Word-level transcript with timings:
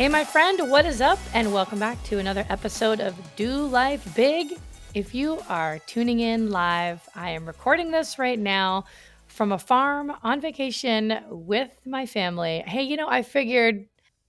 Hey, 0.00 0.08
my 0.08 0.24
friend, 0.24 0.70
what 0.70 0.86
is 0.86 1.02
up? 1.02 1.18
And 1.34 1.52
welcome 1.52 1.78
back 1.78 2.02
to 2.04 2.18
another 2.18 2.46
episode 2.48 3.00
of 3.00 3.14
Do 3.36 3.66
Life 3.66 4.16
Big. 4.16 4.58
If 4.94 5.14
you 5.14 5.40
are 5.46 5.78
tuning 5.80 6.20
in 6.20 6.50
live, 6.50 7.06
I 7.14 7.32
am 7.32 7.44
recording 7.44 7.90
this 7.90 8.18
right 8.18 8.38
now 8.38 8.86
from 9.26 9.52
a 9.52 9.58
farm 9.58 10.10
on 10.22 10.40
vacation 10.40 11.20
with 11.28 11.68
my 11.84 12.06
family. 12.06 12.64
Hey, 12.66 12.84
you 12.84 12.96
know, 12.96 13.10
I 13.10 13.20
figured 13.20 13.84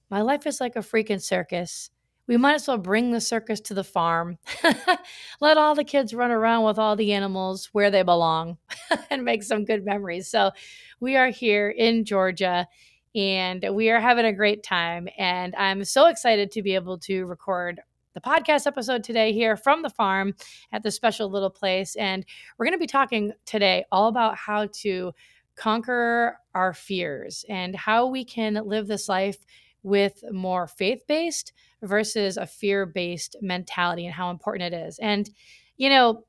my 0.10 0.20
life 0.20 0.46
is 0.46 0.60
like 0.60 0.76
a 0.76 0.80
freaking 0.80 1.22
circus. 1.22 1.90
We 2.28 2.36
might 2.36 2.56
as 2.56 2.68
well 2.68 2.78
bring 2.78 3.12
the 3.12 3.22
circus 3.22 3.62
to 3.62 3.74
the 3.74 3.86
farm. 3.86 4.40
Let 5.40 5.58
all 5.58 5.74
the 5.74 5.86
kids 5.86 6.14
run 6.14 6.32
around 6.32 6.66
with 6.66 6.80
all 6.80 6.98
the 6.98 7.14
animals 7.14 7.70
where 7.72 7.90
they 7.90 8.04
belong 8.04 8.58
and 9.10 9.24
make 9.24 9.42
some 9.42 9.64
good 9.64 9.86
memories. 9.86 10.28
So, 10.28 10.52
we 11.00 11.16
are 11.16 11.30
here 11.30 11.70
in 11.70 12.04
Georgia 12.04 12.68
and 13.16 13.66
we 13.74 13.90
are 13.90 14.00
having 14.00 14.26
a 14.26 14.34
great 14.34 14.64
time. 14.64 15.08
And 15.18 15.56
I'm 15.56 15.84
so 15.84 16.08
excited 16.08 16.52
to 16.52 16.62
be 16.62 16.76
able 16.76 16.98
to 17.00 17.26
record 17.26 17.82
the 18.14 18.22
podcast 18.22 18.68
episode 18.68 19.04
today 19.04 19.32
here 19.32 19.56
from 19.56 19.82
the 19.82 19.90
farm 19.90 20.34
at 20.72 20.84
this 20.84 20.96
special 20.96 21.30
little 21.30 21.50
place. 21.50 21.96
And 21.96 22.26
we're 22.58 22.66
going 22.66 22.76
to 22.76 22.80
be 22.80 22.88
talking 22.88 23.32
today 23.46 23.86
all 23.92 24.08
about 24.08 24.36
how 24.36 24.68
to 24.82 25.14
conquer 25.56 26.38
our 26.56 26.74
fears 26.74 27.46
and 27.50 27.76
how 27.76 28.08
we 28.08 28.26
can 28.26 28.56
live 28.66 28.88
this 28.88 29.08
life 29.08 29.38
with 29.84 30.24
more 30.32 30.68
faith 30.68 31.04
based 31.08 31.54
versus 31.82 32.38
a 32.38 32.46
fear 32.46 32.86
based 32.86 33.36
mentality 33.42 34.06
and 34.06 34.14
how 34.14 34.30
important 34.30 34.74
it 34.74 34.78
is. 34.78 35.00
And, 35.00 35.30
you 35.78 35.90
know, 35.90 36.26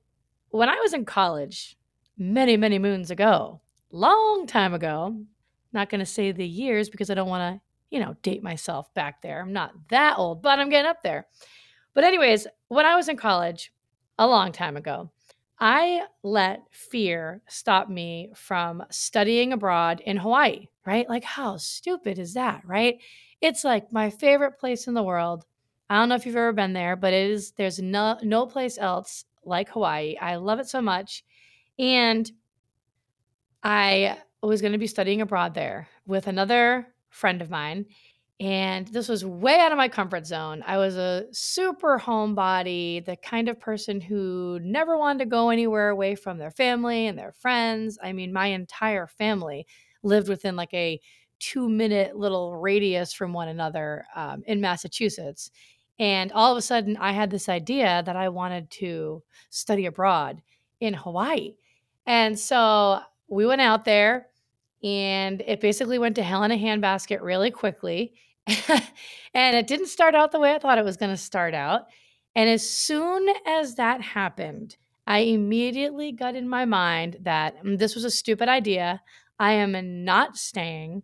when 0.51 0.69
I 0.69 0.77
was 0.77 0.95
in 0.95 1.05
college, 1.05 1.77
many, 2.17 2.57
many 2.57 2.79
moons 2.79 3.11
ago, 3.11 3.61
long 3.91 4.47
time 4.47 4.75
ago, 4.75 5.17
not 5.73 5.91
going 5.91 6.01
to 6.01 6.07
say 6.07 6.33
the 6.33 6.47
years 6.47 6.89
because 6.89 7.11
I 7.11 7.15
don't 7.15 7.29
want 7.29 7.57
to, 7.57 7.61
you 7.91 8.01
know, 8.01 8.17
date 8.23 8.43
myself 8.43 8.93
back 8.95 9.23
there. 9.23 9.41
I'm 9.41 9.53
not 9.53 9.73
that 9.89 10.19
old, 10.19 10.43
but 10.43 10.59
I'm 10.59 10.71
getting 10.71 10.89
up 10.91 11.03
there. 11.03 11.27
But, 11.95 12.05
anyways, 12.05 12.47
when 12.69 12.87
I 12.87 12.97
was 12.97 13.09
in 13.09 13.17
college 13.17 13.73
a 14.19 14.27
long 14.27 14.53
time 14.53 14.77
ago, 14.77 15.11
I 15.61 16.03
let 16.23 16.63
fear 16.71 17.43
stop 17.49 17.89
me 17.89 18.31
from 18.35 18.83
studying 18.91 19.53
abroad 19.53 20.01
in 20.05 20.17
Hawaii, 20.17 20.69
right? 20.87 21.09
Like, 21.09 21.23
how 21.23 21.57
stupid 21.57 22.19
is 22.19 22.35
that, 22.35 22.63
right? 22.65 22.99
It's 23.41 23.63
like 23.63 23.93
my 23.93 24.11
favorite 24.11 24.59
place 24.59 24.87
in 24.87 24.95
the 24.95 25.03
world. 25.03 25.45
I 25.91 25.99
don't 25.99 26.09
know 26.09 26.15
if 26.15 26.25
you've 26.27 26.37
ever 26.37 26.53
been 26.53 26.73
there, 26.73 26.97
but 26.97 27.13
it 27.13 27.31
is, 27.31 27.53
there's 27.53 27.79
no, 27.79 28.19
no 28.23 28.47
place 28.47 28.79
else 28.79 29.25
like 29.45 29.69
Hawaii. 29.69 30.17
I 30.17 30.37
love 30.37 30.59
it 30.59 30.69
so 30.69 30.81
much. 30.81 31.25
And 31.79 32.31
I 33.63 34.19
was 34.47 34.61
going 34.61 34.73
to 34.73 34.79
be 34.79 34.87
studying 34.87 35.21
abroad 35.21 35.55
there 35.55 35.89
with 36.07 36.27
another 36.27 36.87
friend 37.11 37.41
of 37.43 37.51
mine. 37.51 37.87
And 38.41 38.89
this 38.89 39.09
was 39.09 39.25
way 39.25 39.61
out 39.61 39.71
of 39.71 39.79
my 39.79 39.89
comfort 39.89 40.27
zone. 40.27 40.65
I 40.67 40.79
was 40.79 40.97
a 40.97 41.27
super 41.31 41.97
homebody, 41.97 43.05
the 43.05 43.17
kind 43.17 43.49
of 43.49 43.61
person 43.61 44.01
who 44.01 44.59
never 44.63 44.99
wanted 44.99 45.21
to 45.21 45.31
go 45.31 45.51
anywhere 45.51 45.91
away 45.91 46.17
from 46.17 46.39
their 46.39 46.51
family 46.51 47.07
and 47.07 47.17
their 47.17 47.33
friends. 47.33 47.99
I 48.03 48.13
mean, 48.13 48.33
my 48.33 48.47
entire 48.47 49.07
family 49.07 49.67
lived 50.03 50.29
within 50.29 50.57
like 50.57 50.75
a 50.75 51.01
two 51.39 51.69
minute 51.69 52.17
little 52.17 52.57
radius 52.57 53.13
from 53.13 53.33
one 53.33 53.49
another 53.49 54.07
um, 54.17 54.43
in 54.47 54.61
Massachusetts. 54.61 55.53
And 56.01 56.33
all 56.33 56.51
of 56.51 56.59
a 56.59 56.63
sudden, 56.63 56.97
I 56.97 57.13
had 57.13 57.31
this 57.31 57.49
idea 57.49 58.03
that 58.07 58.17
I 58.17 58.29
wanted 58.29 58.71
to 58.73 59.23
study 59.51 59.87
abroad 59.87 60.43
in 60.81 60.95
Hawaii. 60.95 61.55
And 62.07 62.37
so 62.37 63.01
we 63.29 63.47
went 63.47 63.61
out 63.61 63.85
there 63.85 64.27
and 64.83 65.43
it 65.47 65.61
basically 65.61 65.99
went 65.99 66.17
to 66.17 66.23
hell 66.23 66.43
in 66.43 66.51
a 66.51 66.57
handbasket 66.59 67.21
really 67.23 67.51
quickly. 67.51 68.15
and 69.35 69.57
it 69.57 69.67
didn't 69.67 69.87
start 69.87 70.15
out 70.15 70.33
the 70.33 70.41
way 70.41 70.55
I 70.55 70.59
thought 70.59 70.79
it 70.79 70.85
was 70.85 70.97
going 70.97 71.13
to 71.13 71.17
start 71.17 71.55
out. 71.55 71.83
And 72.35 72.49
as 72.49 72.69
soon 72.69 73.29
as 73.47 73.77
that 73.77 74.01
happened, 74.01 74.77
I 75.07 75.19
immediately 75.19 76.13
got 76.13 76.35
in 76.35 76.49
my 76.49 76.65
mind 76.65 77.19
that 77.23 77.63
mm, 77.63 77.79
this 77.79 77.95
was 77.95 78.05
a 78.05 78.11
stupid 78.11 78.49
idea. 78.49 79.01
I 79.39 79.53
am 79.53 80.05
not 80.05 80.37
staying. 80.37 81.03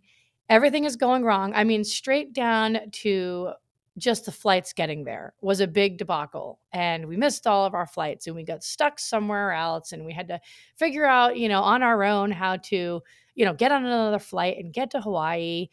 Everything 0.49 0.85
is 0.85 0.97
going 0.97 1.25
wrong. 1.25 1.53
I 1.55 1.65
mean, 1.65 1.85
straight 1.85 2.33
down 2.33 2.79
to 2.93 3.51
just 3.99 4.25
the 4.25 4.33
flights 4.33 4.73
getting 4.73 5.05
there 5.05 5.35
was 5.41 5.61
a 5.61 5.67
big 5.67 5.99
debacle 5.99 6.61
and 6.73 7.07
we 7.07 7.17
missed 7.17 7.47
all 7.47 7.67
of 7.67 7.75
our 7.75 7.87
flights 7.87 8.27
and 8.27 8.37
we 8.37 8.45
got 8.45 8.63
stuck 8.63 8.99
somewhere 8.99 9.53
else 9.53 9.91
and 9.91 10.05
we 10.05 10.13
had 10.13 10.29
to 10.29 10.41
figure 10.77 11.05
out 11.05 11.37
you 11.37 11.49
know 11.49 11.61
on 11.61 11.83
our 11.83 12.05
own 12.05 12.31
how 12.31 12.57
to 12.57 13.03
you 13.39 13.45
know, 13.45 13.55
get 13.55 13.71
on 13.71 13.85
another 13.85 14.19
flight 14.19 14.59
and 14.59 14.75
get 14.75 14.91
to 14.91 15.01
Hawaii. 15.01 15.69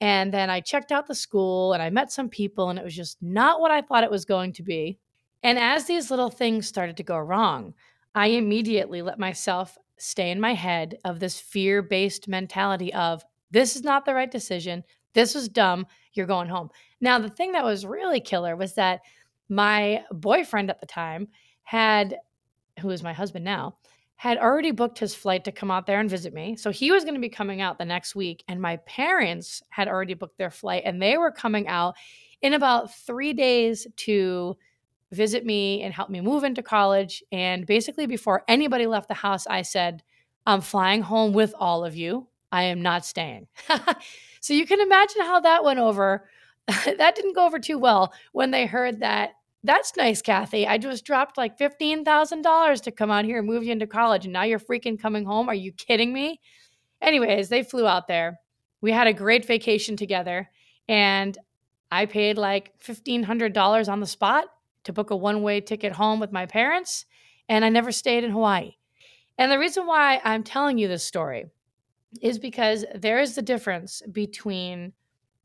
And 0.00 0.34
then 0.34 0.50
I 0.50 0.60
checked 0.60 0.90
out 0.90 1.06
the 1.06 1.14
school 1.14 1.72
and 1.72 1.80
I 1.80 1.88
met 1.88 2.10
some 2.10 2.28
people, 2.28 2.70
and 2.70 2.78
it 2.78 2.84
was 2.84 2.96
just 2.96 3.22
not 3.22 3.60
what 3.60 3.70
I 3.70 3.82
thought 3.82 4.02
it 4.02 4.10
was 4.10 4.24
going 4.24 4.52
to 4.54 4.64
be. 4.64 4.98
And 5.44 5.56
as 5.56 5.84
these 5.84 6.10
little 6.10 6.28
things 6.28 6.66
started 6.66 6.96
to 6.96 7.04
go 7.04 7.16
wrong, 7.16 7.74
I 8.16 8.26
immediately 8.28 9.00
let 9.00 9.20
myself 9.20 9.78
stay 9.96 10.32
in 10.32 10.40
my 10.40 10.54
head 10.54 10.98
of 11.04 11.20
this 11.20 11.38
fear 11.38 11.82
based 11.82 12.26
mentality 12.26 12.92
of 12.92 13.24
this 13.52 13.76
is 13.76 13.84
not 13.84 14.04
the 14.04 14.14
right 14.14 14.30
decision. 14.30 14.82
This 15.12 15.36
was 15.36 15.48
dumb. 15.48 15.86
You're 16.14 16.26
going 16.26 16.48
home. 16.48 16.70
Now, 17.00 17.20
the 17.20 17.28
thing 17.28 17.52
that 17.52 17.62
was 17.62 17.86
really 17.86 18.20
killer 18.20 18.56
was 18.56 18.74
that 18.74 19.02
my 19.48 20.02
boyfriend 20.10 20.68
at 20.68 20.80
the 20.80 20.86
time 20.86 21.28
had, 21.62 22.16
who 22.80 22.90
is 22.90 23.04
my 23.04 23.12
husband 23.12 23.44
now, 23.44 23.76
had 24.16 24.38
already 24.38 24.70
booked 24.70 24.98
his 24.98 25.14
flight 25.14 25.44
to 25.44 25.52
come 25.52 25.70
out 25.70 25.86
there 25.86 26.00
and 26.00 26.08
visit 26.08 26.32
me. 26.32 26.56
So 26.56 26.70
he 26.70 26.90
was 26.90 27.04
going 27.04 27.14
to 27.14 27.20
be 27.20 27.28
coming 27.28 27.60
out 27.60 27.78
the 27.78 27.84
next 27.84 28.14
week. 28.14 28.44
And 28.48 28.60
my 28.60 28.76
parents 28.86 29.62
had 29.70 29.88
already 29.88 30.14
booked 30.14 30.38
their 30.38 30.50
flight 30.50 30.82
and 30.84 31.02
they 31.02 31.18
were 31.18 31.30
coming 31.30 31.66
out 31.68 31.94
in 32.40 32.54
about 32.54 32.94
three 32.94 33.32
days 33.32 33.86
to 33.96 34.56
visit 35.12 35.44
me 35.44 35.82
and 35.82 35.94
help 35.94 36.10
me 36.10 36.20
move 36.20 36.44
into 36.44 36.62
college. 36.62 37.22
And 37.32 37.66
basically, 37.66 38.06
before 38.06 38.44
anybody 38.48 38.86
left 38.86 39.08
the 39.08 39.14
house, 39.14 39.46
I 39.46 39.62
said, 39.62 40.02
I'm 40.46 40.60
flying 40.60 41.02
home 41.02 41.32
with 41.32 41.54
all 41.58 41.84
of 41.84 41.96
you. 41.96 42.26
I 42.52 42.64
am 42.64 42.82
not 42.82 43.04
staying. 43.04 43.48
so 44.40 44.54
you 44.54 44.66
can 44.66 44.80
imagine 44.80 45.22
how 45.22 45.40
that 45.40 45.64
went 45.64 45.80
over. 45.80 46.28
that 46.66 47.14
didn't 47.16 47.34
go 47.34 47.46
over 47.46 47.58
too 47.58 47.78
well 47.78 48.12
when 48.32 48.50
they 48.50 48.66
heard 48.66 49.00
that 49.00 49.32
that's 49.64 49.96
nice, 49.96 50.20
Kathy. 50.20 50.66
I 50.66 50.76
just 50.76 51.06
dropped 51.06 51.38
like 51.38 51.58
$15,000 51.58 52.82
to 52.82 52.90
come 52.92 53.10
out 53.10 53.24
here 53.24 53.38
and 53.38 53.46
move 53.46 53.64
you 53.64 53.72
into 53.72 53.86
college. 53.86 54.26
And 54.26 54.32
now 54.32 54.42
you're 54.42 54.60
freaking 54.60 55.00
coming 55.00 55.24
home. 55.24 55.48
Are 55.48 55.54
you 55.54 55.72
kidding 55.72 56.12
me? 56.12 56.40
Anyways, 57.00 57.48
they 57.48 57.62
flew 57.62 57.86
out 57.86 58.06
there. 58.06 58.38
We 58.82 58.92
had 58.92 59.06
a 59.06 59.14
great 59.14 59.46
vacation 59.46 59.96
together. 59.96 60.50
And 60.86 61.36
I 61.90 62.04
paid 62.04 62.36
like 62.36 62.78
$1,500 62.84 63.88
on 63.88 64.00
the 64.00 64.06
spot 64.06 64.44
to 64.84 64.92
book 64.92 65.10
a 65.10 65.16
one 65.16 65.42
way 65.42 65.62
ticket 65.62 65.92
home 65.92 66.20
with 66.20 66.30
my 66.30 66.44
parents. 66.44 67.06
And 67.48 67.64
I 67.64 67.70
never 67.70 67.90
stayed 67.90 68.22
in 68.22 68.30
Hawaii. 68.30 68.72
And 69.38 69.50
the 69.50 69.58
reason 69.58 69.86
why 69.86 70.20
I'm 70.24 70.44
telling 70.44 70.76
you 70.76 70.88
this 70.88 71.04
story 71.04 71.46
is 72.20 72.38
because 72.38 72.84
there 72.94 73.18
is 73.18 73.34
the 73.34 73.42
difference 73.42 74.02
between 74.12 74.92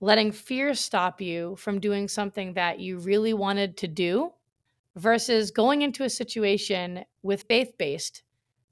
letting 0.02 0.32
fear 0.32 0.74
stop 0.74 1.20
you 1.20 1.56
from 1.58 1.80
doing 1.80 2.08
something 2.08 2.54
that 2.54 2.80
you 2.80 3.00
really 3.00 3.34
wanted 3.34 3.78
to 3.78 3.88
do 3.88 4.32
versus 4.96 5.52
going 5.52 5.82
into 5.82 6.04
a 6.04 6.10
situation 6.10 7.04
with 7.22 7.44
faith 7.44 7.74
based, 7.78 8.24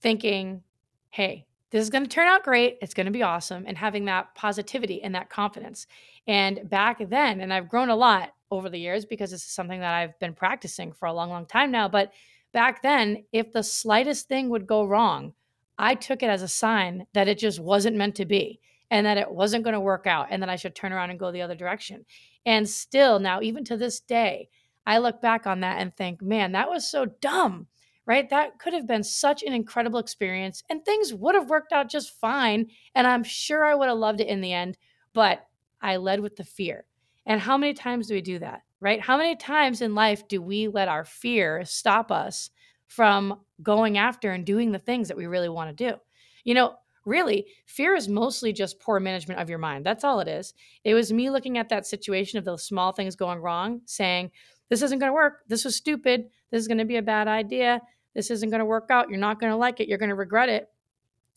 thinking, 0.02 0.64
hey, 1.10 1.46
this 1.70 1.82
is 1.82 1.90
going 1.90 2.04
to 2.04 2.10
turn 2.10 2.28
out 2.28 2.44
great. 2.44 2.78
It's 2.82 2.94
going 2.94 3.08
to 3.08 3.12
be 3.12 3.24
awesome. 3.24 3.66
And 3.68 3.78
having 3.78 4.06
that 4.06 4.34
positivity 4.36 5.04
and 5.04 5.14
that 5.16 5.30
confidence. 5.30 5.86
And 6.26 6.70
back 6.70 7.10
then, 7.10 7.42
and 7.42 7.54
I've 7.54 7.70
grown 7.70 7.90
a 7.90 7.96
lot 7.96 8.34
over 8.52 8.70
the 8.70 8.80
years 8.80 9.06
because 9.06 9.32
this 9.32 9.44
is 9.44 9.52
something 9.52 9.82
that 9.82 9.94
I've 9.94 10.18
been 10.20 10.34
practicing 10.34 10.94
for 10.94 11.08
a 11.08 11.14
long, 11.14 11.30
long 11.30 11.46
time 11.46 11.72
now. 11.72 11.90
But 11.90 12.14
back 12.54 12.82
then, 12.82 13.26
if 13.34 13.52
the 13.52 13.64
slightest 13.64 14.30
thing 14.30 14.50
would 14.50 14.66
go 14.66 14.86
wrong, 14.86 15.34
I 15.78 15.96
took 15.96 16.24
it 16.24 16.30
as 16.30 16.42
a 16.42 16.48
sign 16.48 17.06
that 17.14 17.28
it 17.28 17.38
just 17.38 17.60
wasn't 17.60 17.98
meant 17.98 18.16
to 18.16 18.26
be 18.26 18.62
and 18.90 19.06
that 19.06 19.18
it 19.18 19.30
wasn't 19.30 19.64
going 19.64 19.74
to 19.74 19.80
work 19.80 20.08
out 20.08 20.28
and 20.30 20.42
that 20.42 20.50
I 20.50 20.56
should 20.56 20.76
turn 20.76 20.94
around 20.94 21.10
and 21.10 21.20
go 21.20 21.32
the 21.32 21.42
other 21.42 21.56
direction. 21.56 22.06
And 22.46 22.68
still 22.68 23.20
now, 23.20 23.42
even 23.42 23.64
to 23.66 23.78
this 23.78 24.00
day, 24.00 24.50
I 24.86 25.00
look 25.00 25.22
back 25.22 25.46
on 25.46 25.60
that 25.62 25.82
and 25.82 25.96
think, 25.96 26.22
man, 26.22 26.54
that 26.54 26.70
was 26.70 26.90
so 26.90 27.06
dumb, 27.06 27.68
right? 28.06 28.30
That 28.30 28.58
could 28.60 28.74
have 28.74 28.88
been 28.88 29.04
such 29.04 29.44
an 29.44 29.52
incredible 29.52 30.00
experience 30.00 30.64
and 30.70 30.84
things 30.84 31.14
would 31.14 31.36
have 31.36 31.50
worked 31.50 31.74
out 31.74 31.90
just 31.90 32.18
fine. 32.20 32.68
And 32.96 33.06
I'm 33.06 33.24
sure 33.24 33.66
I 33.66 33.76
would 33.76 33.90
have 33.90 33.98
loved 33.98 34.22
it 34.22 34.30
in 34.30 34.40
the 34.40 34.54
end, 34.54 34.78
but 35.14 35.46
I 35.82 35.98
led 35.98 36.22
with 36.22 36.38
the 36.38 36.46
fear. 36.46 36.86
And 37.26 37.42
how 37.42 37.58
many 37.58 37.74
times 37.74 38.08
do 38.08 38.14
we 38.14 38.22
do 38.22 38.40
that, 38.40 38.62
right? 38.80 39.02
How 39.02 39.18
many 39.18 39.36
times 39.36 39.82
in 39.82 39.94
life 39.94 40.26
do 40.30 40.42
we 40.42 40.70
let 40.70 40.88
our 40.88 41.04
fear 41.04 41.66
stop 41.66 42.10
us 42.10 42.50
from 42.88 43.42
going 43.62 43.98
after 43.98 44.32
and 44.32 44.46
doing 44.46 44.72
the 44.72 44.80
things 44.80 45.10
that 45.10 45.18
we 45.18 45.26
really 45.26 45.50
want 45.50 45.76
to 45.76 45.92
do? 45.92 45.98
You 46.46 46.54
know, 46.54 46.76
really, 47.08 47.48
fear 47.66 47.96
is 47.96 48.08
mostly 48.08 48.54
just 48.54 48.80
poor 48.80 49.00
management 49.00 49.40
of 49.40 49.50
your 49.50 49.60
mind. 49.60 49.86
That's 49.86 50.04
all 50.04 50.20
it 50.20 50.28
is. 50.28 50.54
It 50.84 50.94
was 50.94 51.12
me 51.12 51.30
looking 51.30 51.58
at 51.58 51.70
that 51.70 51.88
situation 51.88 52.38
of 52.38 52.46
those 52.46 52.64
small 52.64 52.92
things 52.92 53.16
going 53.16 53.40
wrong, 53.40 53.82
saying, 53.86 54.32
This 54.70 54.82
isn't 54.82 55.00
going 55.00 55.10
to 55.10 55.16
work. 55.16 55.44
This 55.48 55.66
was 55.66 55.76
stupid. 55.76 56.26
This 56.52 56.62
is 56.62 56.68
going 56.68 56.78
to 56.78 56.86
be 56.86 56.98
a 56.98 57.02
bad 57.02 57.28
idea. 57.28 57.82
This 58.14 58.30
isn't 58.30 58.50
going 58.50 58.60
to 58.60 58.66
work 58.66 58.88
out. 58.90 59.10
You're 59.10 59.20
not 59.20 59.40
going 59.40 59.52
to 59.52 59.58
like 59.58 59.80
it. 59.80 59.88
You're 59.88 59.98
going 59.98 60.10
to 60.10 60.16
regret 60.16 60.50
it. 60.50 60.70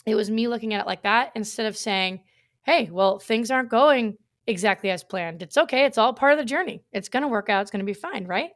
It 0.07 0.15
was 0.15 0.31
me 0.31 0.49
looking 0.49 0.75
at 0.75 0.83
it 0.83 0.87
like 0.87 1.03
that 1.03 1.33
instead 1.35 1.67
of 1.67 1.77
saying, 1.77 2.21
Hey, 2.65 2.91
well, 2.91 3.19
things 3.19 3.51
aren't 3.51 3.71
going 3.71 4.19
exactly 4.47 4.91
as 4.91 5.05
planned. 5.05 5.43
It's 5.43 5.57
okay. 5.57 5.85
It's 5.85 5.99
all 5.99 6.13
part 6.13 6.33
of 6.33 6.39
the 6.39 6.45
journey. 6.45 6.83
It's 6.93 7.09
going 7.09 7.23
to 7.23 7.29
work 7.29 7.49
out. 7.49 7.63
It's 7.63 7.71
going 7.71 7.85
to 7.85 7.91
be 7.91 7.95
fine, 7.95 8.27
right? 8.27 8.51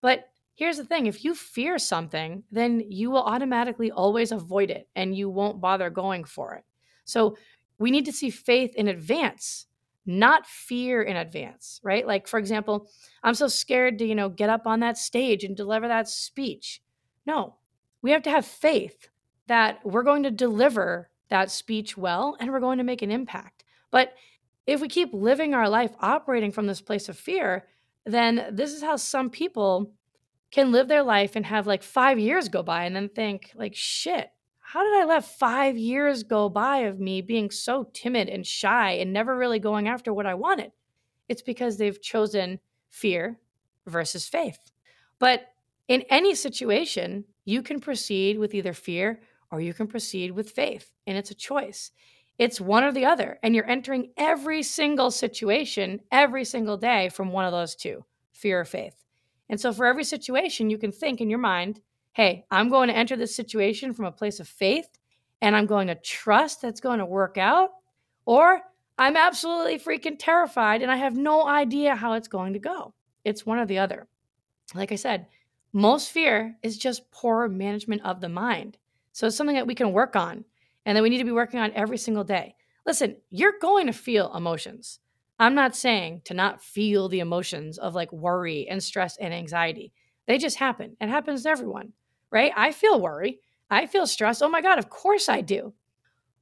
But 0.00 0.24
Here's 0.54 0.76
the 0.76 0.84
thing 0.84 1.06
if 1.06 1.24
you 1.24 1.34
fear 1.34 1.78
something, 1.78 2.44
then 2.50 2.84
you 2.88 3.10
will 3.10 3.22
automatically 3.22 3.90
always 3.90 4.30
avoid 4.30 4.70
it 4.70 4.88
and 4.94 5.16
you 5.16 5.28
won't 5.28 5.60
bother 5.60 5.90
going 5.90 6.24
for 6.24 6.54
it. 6.54 6.64
So 7.04 7.36
we 7.78 7.90
need 7.90 8.04
to 8.04 8.12
see 8.12 8.30
faith 8.30 8.74
in 8.76 8.88
advance, 8.88 9.66
not 10.06 10.46
fear 10.46 11.02
in 11.02 11.16
advance, 11.16 11.80
right? 11.82 12.06
Like, 12.06 12.28
for 12.28 12.38
example, 12.38 12.88
I'm 13.22 13.34
so 13.34 13.48
scared 13.48 13.98
to, 13.98 14.06
you 14.06 14.14
know, 14.14 14.28
get 14.28 14.48
up 14.48 14.66
on 14.66 14.80
that 14.80 14.96
stage 14.96 15.42
and 15.42 15.56
deliver 15.56 15.88
that 15.88 16.08
speech. 16.08 16.80
No, 17.26 17.56
we 18.00 18.12
have 18.12 18.22
to 18.22 18.30
have 18.30 18.46
faith 18.46 19.08
that 19.48 19.80
we're 19.84 20.02
going 20.02 20.22
to 20.22 20.30
deliver 20.30 21.10
that 21.30 21.50
speech 21.50 21.96
well 21.96 22.36
and 22.38 22.52
we're 22.52 22.60
going 22.60 22.78
to 22.78 22.84
make 22.84 23.02
an 23.02 23.10
impact. 23.10 23.64
But 23.90 24.14
if 24.66 24.80
we 24.80 24.88
keep 24.88 25.12
living 25.12 25.52
our 25.52 25.68
life 25.68 25.92
operating 26.00 26.52
from 26.52 26.66
this 26.66 26.80
place 26.80 27.08
of 27.08 27.18
fear, 27.18 27.66
then 28.06 28.50
this 28.52 28.72
is 28.72 28.82
how 28.82 28.96
some 28.96 29.30
people 29.30 29.92
can 30.54 30.70
live 30.70 30.86
their 30.86 31.02
life 31.02 31.34
and 31.34 31.44
have 31.44 31.66
like 31.66 31.82
five 31.82 32.16
years 32.16 32.48
go 32.48 32.62
by 32.62 32.84
and 32.84 32.94
then 32.94 33.08
think 33.08 33.50
like 33.56 33.74
shit 33.74 34.30
how 34.60 34.82
did 34.82 35.00
i 35.00 35.04
let 35.04 35.24
five 35.24 35.76
years 35.76 36.22
go 36.22 36.48
by 36.48 36.78
of 36.78 36.98
me 36.98 37.20
being 37.20 37.50
so 37.50 37.88
timid 37.92 38.28
and 38.28 38.46
shy 38.46 38.92
and 38.92 39.12
never 39.12 39.36
really 39.36 39.58
going 39.58 39.86
after 39.86 40.12
what 40.12 40.26
i 40.26 40.34
wanted? 40.34 40.72
It's 41.28 41.42
because 41.42 41.76
they've 41.76 42.00
chosen 42.00 42.58
fear 42.90 43.38
versus 43.86 44.26
faith. 44.28 44.58
But 45.18 45.52
in 45.88 46.02
any 46.10 46.34
situation 46.34 47.24
you 47.44 47.62
can 47.62 47.78
proceed 47.78 48.38
with 48.38 48.54
either 48.54 48.72
fear 48.72 49.20
or 49.50 49.60
you 49.60 49.74
can 49.74 49.86
proceed 49.86 50.32
with 50.32 50.50
faith 50.50 50.90
and 51.06 51.16
it's 51.16 51.30
a 51.30 51.34
choice. 51.34 51.90
It's 52.38 52.60
one 52.60 52.84
or 52.84 52.90
the 52.90 53.06
other 53.06 53.38
and 53.42 53.54
you're 53.54 53.70
entering 53.70 54.10
every 54.16 54.62
single 54.62 55.10
situation 55.10 56.00
every 56.10 56.44
single 56.44 56.78
day 56.78 57.10
from 57.10 57.30
one 57.32 57.44
of 57.44 57.52
those 57.52 57.74
two 57.74 58.04
fear 58.32 58.60
or 58.60 58.64
faith 58.64 59.03
and 59.48 59.60
so 59.60 59.72
for 59.72 59.86
every 59.86 60.04
situation, 60.04 60.70
you 60.70 60.78
can 60.78 60.92
think 60.92 61.20
in 61.20 61.30
your 61.30 61.38
mind, 61.38 61.80
hey, 62.12 62.44
I'm 62.50 62.68
going 62.68 62.88
to 62.88 62.96
enter 62.96 63.16
this 63.16 63.34
situation 63.34 63.92
from 63.92 64.06
a 64.06 64.12
place 64.12 64.40
of 64.40 64.48
faith 64.48 64.88
and 65.42 65.54
I'm 65.54 65.66
going 65.66 65.88
to 65.88 65.94
trust 65.94 66.62
that's 66.62 66.80
going 66.80 67.00
to 67.00 67.06
work 67.06 67.36
out, 67.36 67.70
or 68.24 68.62
I'm 68.96 69.16
absolutely 69.16 69.78
freaking 69.78 70.16
terrified 70.18 70.80
and 70.80 70.90
I 70.90 70.96
have 70.96 71.16
no 71.16 71.46
idea 71.46 71.96
how 71.96 72.14
it's 72.14 72.28
going 72.28 72.52
to 72.54 72.58
go. 72.58 72.94
It's 73.24 73.44
one 73.44 73.58
or 73.58 73.66
the 73.66 73.78
other. 73.78 74.06
Like 74.74 74.92
I 74.92 74.96
said, 74.96 75.26
most 75.72 76.12
fear 76.12 76.56
is 76.62 76.78
just 76.78 77.10
poor 77.10 77.48
management 77.48 78.02
of 78.02 78.20
the 78.20 78.28
mind. 78.28 78.78
So 79.12 79.26
it's 79.26 79.36
something 79.36 79.56
that 79.56 79.66
we 79.66 79.74
can 79.74 79.92
work 79.92 80.16
on 80.16 80.44
and 80.86 80.96
that 80.96 81.02
we 81.02 81.10
need 81.10 81.18
to 81.18 81.24
be 81.24 81.32
working 81.32 81.60
on 81.60 81.72
every 81.72 81.98
single 81.98 82.24
day. 82.24 82.54
Listen, 82.86 83.16
you're 83.30 83.58
going 83.60 83.86
to 83.86 83.92
feel 83.92 84.34
emotions. 84.34 85.00
I'm 85.38 85.54
not 85.54 85.76
saying 85.76 86.22
to 86.26 86.34
not 86.34 86.62
feel 86.62 87.08
the 87.08 87.20
emotions 87.20 87.78
of 87.78 87.94
like 87.94 88.12
worry 88.12 88.68
and 88.68 88.82
stress 88.82 89.16
and 89.16 89.34
anxiety. 89.34 89.92
They 90.26 90.38
just 90.38 90.56
happen. 90.56 90.96
It 91.00 91.08
happens 91.08 91.42
to 91.42 91.50
everyone, 91.50 91.92
right? 92.30 92.52
I 92.56 92.72
feel 92.72 93.00
worry. 93.00 93.40
I 93.70 93.86
feel 93.86 94.06
stress. 94.06 94.42
Oh 94.42 94.48
my 94.48 94.62
God, 94.62 94.78
of 94.78 94.88
course 94.88 95.28
I 95.28 95.40
do. 95.40 95.74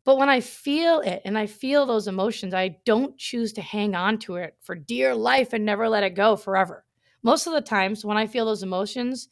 But 0.04 0.18
when 0.18 0.28
I 0.28 0.40
feel 0.40 1.00
it 1.00 1.22
and 1.24 1.38
I 1.38 1.46
feel 1.46 1.86
those 1.86 2.08
emotions, 2.08 2.54
I 2.54 2.76
don't 2.84 3.16
choose 3.16 3.52
to 3.54 3.62
hang 3.62 3.94
on 3.94 4.18
to 4.20 4.36
it 4.36 4.56
for 4.60 4.74
dear 4.74 5.14
life 5.14 5.52
and 5.52 5.64
never 5.64 5.88
let 5.88 6.02
it 6.02 6.14
go 6.16 6.36
forever. 6.36 6.84
Most 7.22 7.46
of 7.46 7.52
the 7.52 7.60
times 7.60 8.04
when 8.04 8.16
I 8.16 8.26
feel 8.26 8.46
those 8.46 8.64
emotions, 8.64 9.28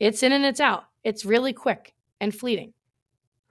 it's 0.00 0.22
in 0.22 0.32
and 0.32 0.44
it's 0.44 0.60
out. 0.60 0.84
It's 1.04 1.26
really 1.26 1.52
quick 1.52 1.94
and 2.20 2.34
fleeting, 2.34 2.72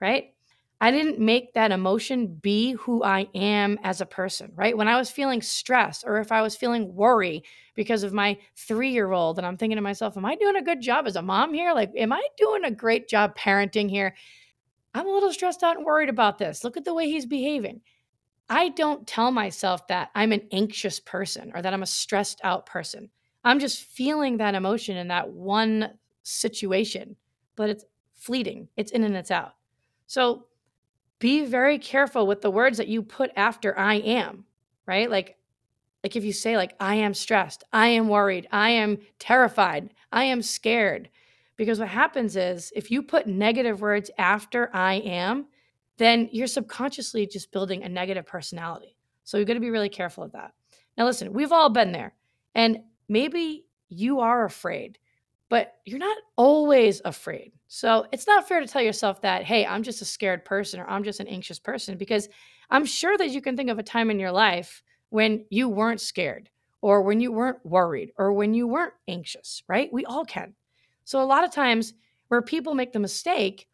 right? 0.00 0.33
I 0.80 0.90
didn't 0.90 1.18
make 1.18 1.54
that 1.54 1.72
emotion 1.72 2.26
be 2.26 2.72
who 2.72 3.02
I 3.02 3.28
am 3.34 3.78
as 3.82 4.00
a 4.00 4.06
person, 4.06 4.52
right? 4.54 4.76
When 4.76 4.88
I 4.88 4.96
was 4.96 5.10
feeling 5.10 5.40
stress 5.40 6.04
or 6.04 6.18
if 6.18 6.30
I 6.30 6.42
was 6.42 6.56
feeling 6.56 6.94
worry 6.94 7.42
because 7.74 8.02
of 8.02 8.12
my 8.12 8.36
three 8.56 8.90
year 8.90 9.12
old, 9.12 9.38
and 9.38 9.46
I'm 9.46 9.56
thinking 9.56 9.76
to 9.76 9.82
myself, 9.82 10.16
am 10.16 10.26
I 10.26 10.34
doing 10.34 10.56
a 10.56 10.62
good 10.62 10.80
job 10.80 11.06
as 11.06 11.16
a 11.16 11.22
mom 11.22 11.54
here? 11.54 11.72
Like, 11.72 11.92
am 11.96 12.12
I 12.12 12.22
doing 12.36 12.64
a 12.64 12.70
great 12.70 13.08
job 13.08 13.36
parenting 13.36 13.88
here? 13.88 14.14
I'm 14.94 15.06
a 15.06 15.12
little 15.12 15.32
stressed 15.32 15.62
out 15.62 15.76
and 15.76 15.86
worried 15.86 16.08
about 16.08 16.38
this. 16.38 16.64
Look 16.64 16.76
at 16.76 16.84
the 16.84 16.94
way 16.94 17.08
he's 17.08 17.26
behaving. 17.26 17.80
I 18.48 18.68
don't 18.68 19.06
tell 19.06 19.30
myself 19.30 19.86
that 19.88 20.10
I'm 20.14 20.32
an 20.32 20.46
anxious 20.52 21.00
person 21.00 21.50
or 21.54 21.62
that 21.62 21.72
I'm 21.72 21.82
a 21.82 21.86
stressed 21.86 22.40
out 22.44 22.66
person. 22.66 23.08
I'm 23.42 23.58
just 23.58 23.82
feeling 23.82 24.36
that 24.36 24.54
emotion 24.54 24.96
in 24.96 25.08
that 25.08 25.30
one 25.30 25.90
situation, 26.22 27.16
but 27.56 27.70
it's 27.70 27.84
fleeting, 28.14 28.68
it's 28.76 28.92
in 28.92 29.04
and 29.04 29.16
it's 29.16 29.30
out. 29.30 29.54
So, 30.06 30.46
be 31.18 31.44
very 31.44 31.78
careful 31.78 32.26
with 32.26 32.40
the 32.42 32.50
words 32.50 32.78
that 32.78 32.88
you 32.88 33.02
put 33.02 33.30
after 33.36 33.78
I 33.78 33.94
am, 33.96 34.44
right? 34.86 35.10
Like 35.10 35.36
like 36.02 36.16
if 36.16 36.24
you 36.24 36.34
say 36.34 36.56
like 36.56 36.74
I 36.80 36.96
am 36.96 37.14
stressed, 37.14 37.64
I 37.72 37.88
am 37.88 38.08
worried, 38.08 38.46
I 38.52 38.70
am 38.70 38.98
terrified, 39.18 39.94
I 40.12 40.24
am 40.24 40.42
scared. 40.42 41.08
Because 41.56 41.78
what 41.78 41.88
happens 41.88 42.36
is 42.36 42.72
if 42.74 42.90
you 42.90 43.02
put 43.02 43.26
negative 43.26 43.80
words 43.80 44.10
after 44.18 44.74
I 44.74 44.94
am, 44.94 45.46
then 45.96 46.28
you're 46.32 46.48
subconsciously 46.48 47.26
just 47.26 47.52
building 47.52 47.84
a 47.84 47.88
negative 47.88 48.26
personality. 48.26 48.96
So 49.22 49.38
you've 49.38 49.46
got 49.46 49.54
to 49.54 49.60
be 49.60 49.70
really 49.70 49.88
careful 49.88 50.24
of 50.24 50.32
that. 50.32 50.52
Now 50.98 51.06
listen, 51.06 51.32
we've 51.32 51.52
all 51.52 51.70
been 51.70 51.92
there. 51.92 52.14
And 52.54 52.80
maybe 53.08 53.64
you 53.88 54.20
are 54.20 54.44
afraid 54.44 54.98
but 55.54 55.74
you're 55.84 56.00
not 56.00 56.18
always 56.36 57.00
afraid. 57.04 57.52
So 57.76 58.06
it's 58.12 58.28
not 58.28 58.46
fair 58.46 58.60
to 58.60 58.68
tell 58.68 58.82
yourself 58.82 59.20
that, 59.22 59.42
hey, 59.42 59.66
I'm 59.66 59.82
just 59.82 60.00
a 60.00 60.04
scared 60.04 60.44
person 60.44 60.78
or 60.78 60.88
I'm 60.88 61.02
just 61.02 61.18
an 61.18 61.26
anxious 61.26 61.58
person, 61.58 61.98
because 61.98 62.28
I'm 62.70 62.84
sure 62.84 63.18
that 63.18 63.30
you 63.30 63.42
can 63.42 63.56
think 63.56 63.68
of 63.68 63.80
a 63.80 63.82
time 63.82 64.12
in 64.12 64.20
your 64.20 64.30
life 64.30 64.84
when 65.08 65.44
you 65.50 65.68
weren't 65.68 66.00
scared 66.00 66.50
or 66.82 67.02
when 67.02 67.18
you 67.18 67.32
weren't 67.32 67.66
worried 67.66 68.12
or 68.16 68.32
when 68.32 68.54
you 68.54 68.68
weren't 68.68 68.92
anxious, 69.08 69.64
right? 69.66 69.92
We 69.92 70.04
all 70.04 70.24
can. 70.24 70.54
So 71.02 71.20
a 71.20 71.26
lot 71.26 71.42
of 71.42 71.50
times 71.50 71.94
where 72.28 72.42
people 72.42 72.76
make 72.76 72.92
the 72.92 73.00
mistake 73.00 73.66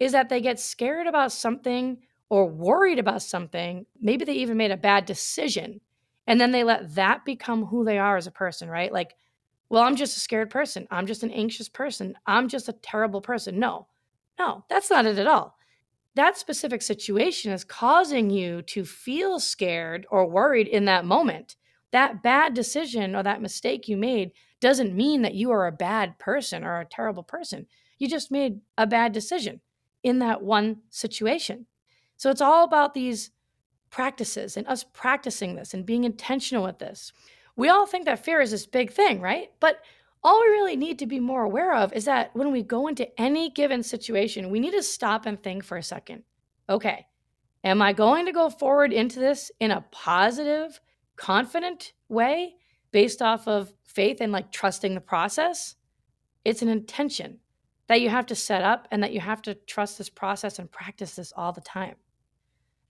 is 0.00 0.12
that 0.12 0.30
they 0.30 0.40
get 0.40 0.58
scared 0.58 1.06
about 1.06 1.30
something 1.30 1.98
or 2.30 2.48
worried 2.48 2.98
about 2.98 3.20
something. 3.20 3.84
Maybe 4.00 4.24
they 4.24 4.32
even 4.32 4.56
made 4.56 4.70
a 4.70 4.78
bad 4.78 5.04
decision. 5.04 5.82
And 6.26 6.40
then 6.40 6.52
they 6.52 6.64
let 6.64 6.94
that 6.94 7.26
become 7.26 7.66
who 7.66 7.84
they 7.84 7.98
are 7.98 8.16
as 8.16 8.26
a 8.26 8.30
person, 8.30 8.70
right? 8.70 8.90
Like, 8.90 9.14
well, 9.72 9.84
I'm 9.84 9.96
just 9.96 10.18
a 10.18 10.20
scared 10.20 10.50
person. 10.50 10.86
I'm 10.90 11.06
just 11.06 11.22
an 11.22 11.30
anxious 11.30 11.66
person. 11.66 12.14
I'm 12.26 12.46
just 12.46 12.68
a 12.68 12.74
terrible 12.74 13.22
person. 13.22 13.58
No, 13.58 13.86
no, 14.38 14.62
that's 14.68 14.90
not 14.90 15.06
it 15.06 15.16
at 15.16 15.26
all. 15.26 15.56
That 16.14 16.36
specific 16.36 16.82
situation 16.82 17.52
is 17.52 17.64
causing 17.64 18.28
you 18.28 18.60
to 18.64 18.84
feel 18.84 19.40
scared 19.40 20.06
or 20.10 20.28
worried 20.28 20.68
in 20.68 20.84
that 20.84 21.06
moment. 21.06 21.56
That 21.90 22.22
bad 22.22 22.52
decision 22.52 23.16
or 23.16 23.22
that 23.22 23.40
mistake 23.40 23.88
you 23.88 23.96
made 23.96 24.32
doesn't 24.60 24.94
mean 24.94 25.22
that 25.22 25.36
you 25.36 25.50
are 25.52 25.66
a 25.66 25.72
bad 25.72 26.18
person 26.18 26.64
or 26.64 26.78
a 26.78 26.84
terrible 26.84 27.22
person. 27.22 27.66
You 27.96 28.08
just 28.08 28.30
made 28.30 28.60
a 28.76 28.86
bad 28.86 29.12
decision 29.12 29.62
in 30.02 30.18
that 30.18 30.42
one 30.42 30.82
situation. 30.90 31.64
So 32.18 32.28
it's 32.28 32.42
all 32.42 32.64
about 32.64 32.92
these 32.92 33.30
practices 33.88 34.58
and 34.58 34.66
us 34.66 34.84
practicing 34.92 35.54
this 35.54 35.72
and 35.72 35.86
being 35.86 36.04
intentional 36.04 36.62
with 36.62 36.78
this 36.78 37.10
we 37.56 37.68
all 37.68 37.86
think 37.86 38.06
that 38.06 38.24
fear 38.24 38.40
is 38.40 38.50
this 38.50 38.66
big 38.66 38.92
thing, 38.92 39.20
right? 39.20 39.50
But 39.60 39.80
all 40.24 40.40
we 40.40 40.48
really 40.48 40.76
need 40.76 40.98
to 41.00 41.06
be 41.06 41.20
more 41.20 41.42
aware 41.42 41.74
of 41.74 41.92
is 41.92 42.04
that 42.04 42.34
when 42.34 42.52
we 42.52 42.62
go 42.62 42.86
into 42.86 43.20
any 43.20 43.50
given 43.50 43.82
situation, 43.82 44.50
we 44.50 44.60
need 44.60 44.72
to 44.72 44.82
stop 44.82 45.26
and 45.26 45.42
think 45.42 45.64
for 45.64 45.76
a 45.76 45.82
second. 45.82 46.22
Okay, 46.68 47.06
Am 47.64 47.80
I 47.80 47.92
going 47.92 48.26
to 48.26 48.32
go 48.32 48.50
forward 48.50 48.92
into 48.92 49.20
this 49.20 49.52
in 49.60 49.70
a 49.70 49.84
positive, 49.92 50.80
confident 51.16 51.92
way 52.08 52.54
based 52.90 53.22
off 53.22 53.46
of 53.46 53.72
faith 53.84 54.18
and 54.20 54.32
like 54.32 54.50
trusting 54.50 54.94
the 54.94 55.00
process? 55.00 55.76
It's 56.44 56.62
an 56.62 56.68
intention 56.68 57.38
that 57.86 58.00
you 58.00 58.08
have 58.08 58.26
to 58.26 58.34
set 58.34 58.64
up 58.64 58.88
and 58.90 59.02
that 59.02 59.12
you 59.12 59.20
have 59.20 59.42
to 59.42 59.54
trust 59.54 59.98
this 59.98 60.08
process 60.08 60.58
and 60.58 60.70
practice 60.70 61.14
this 61.14 61.32
all 61.36 61.52
the 61.52 61.60
time. 61.60 61.94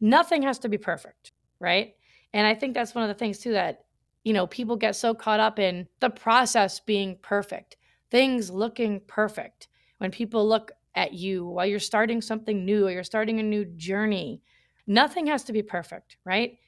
Nothing 0.00 0.42
has 0.42 0.58
to 0.60 0.68
be 0.68 0.78
perfect, 0.78 1.32
right? 1.60 1.94
And 2.32 2.46
I 2.46 2.54
think 2.54 2.72
that's 2.72 2.94
one 2.94 3.04
of 3.04 3.08
the 3.08 3.18
things 3.18 3.38
too 3.38 3.52
that, 3.52 3.84
you 4.24 4.32
know, 4.32 4.46
people 4.46 4.76
get 4.76 4.96
so 4.96 5.14
caught 5.14 5.40
up 5.40 5.58
in 5.58 5.88
the 6.00 6.10
process 6.10 6.80
being 6.80 7.18
perfect, 7.22 7.76
things 8.10 8.50
looking 8.50 9.00
perfect. 9.06 9.68
When 9.98 10.10
people 10.10 10.46
look 10.48 10.72
at 10.94 11.12
you 11.12 11.46
while 11.46 11.66
you're 11.66 11.78
starting 11.78 12.20
something 12.20 12.64
new 12.64 12.86
or 12.86 12.90
you're 12.90 13.04
starting 13.04 13.40
a 13.40 13.42
new 13.42 13.64
journey, 13.64 14.42
nothing 14.86 15.26
has 15.26 15.44
to 15.44 15.52
be 15.52 15.62
perfect, 15.62 16.16
right? 16.24 16.58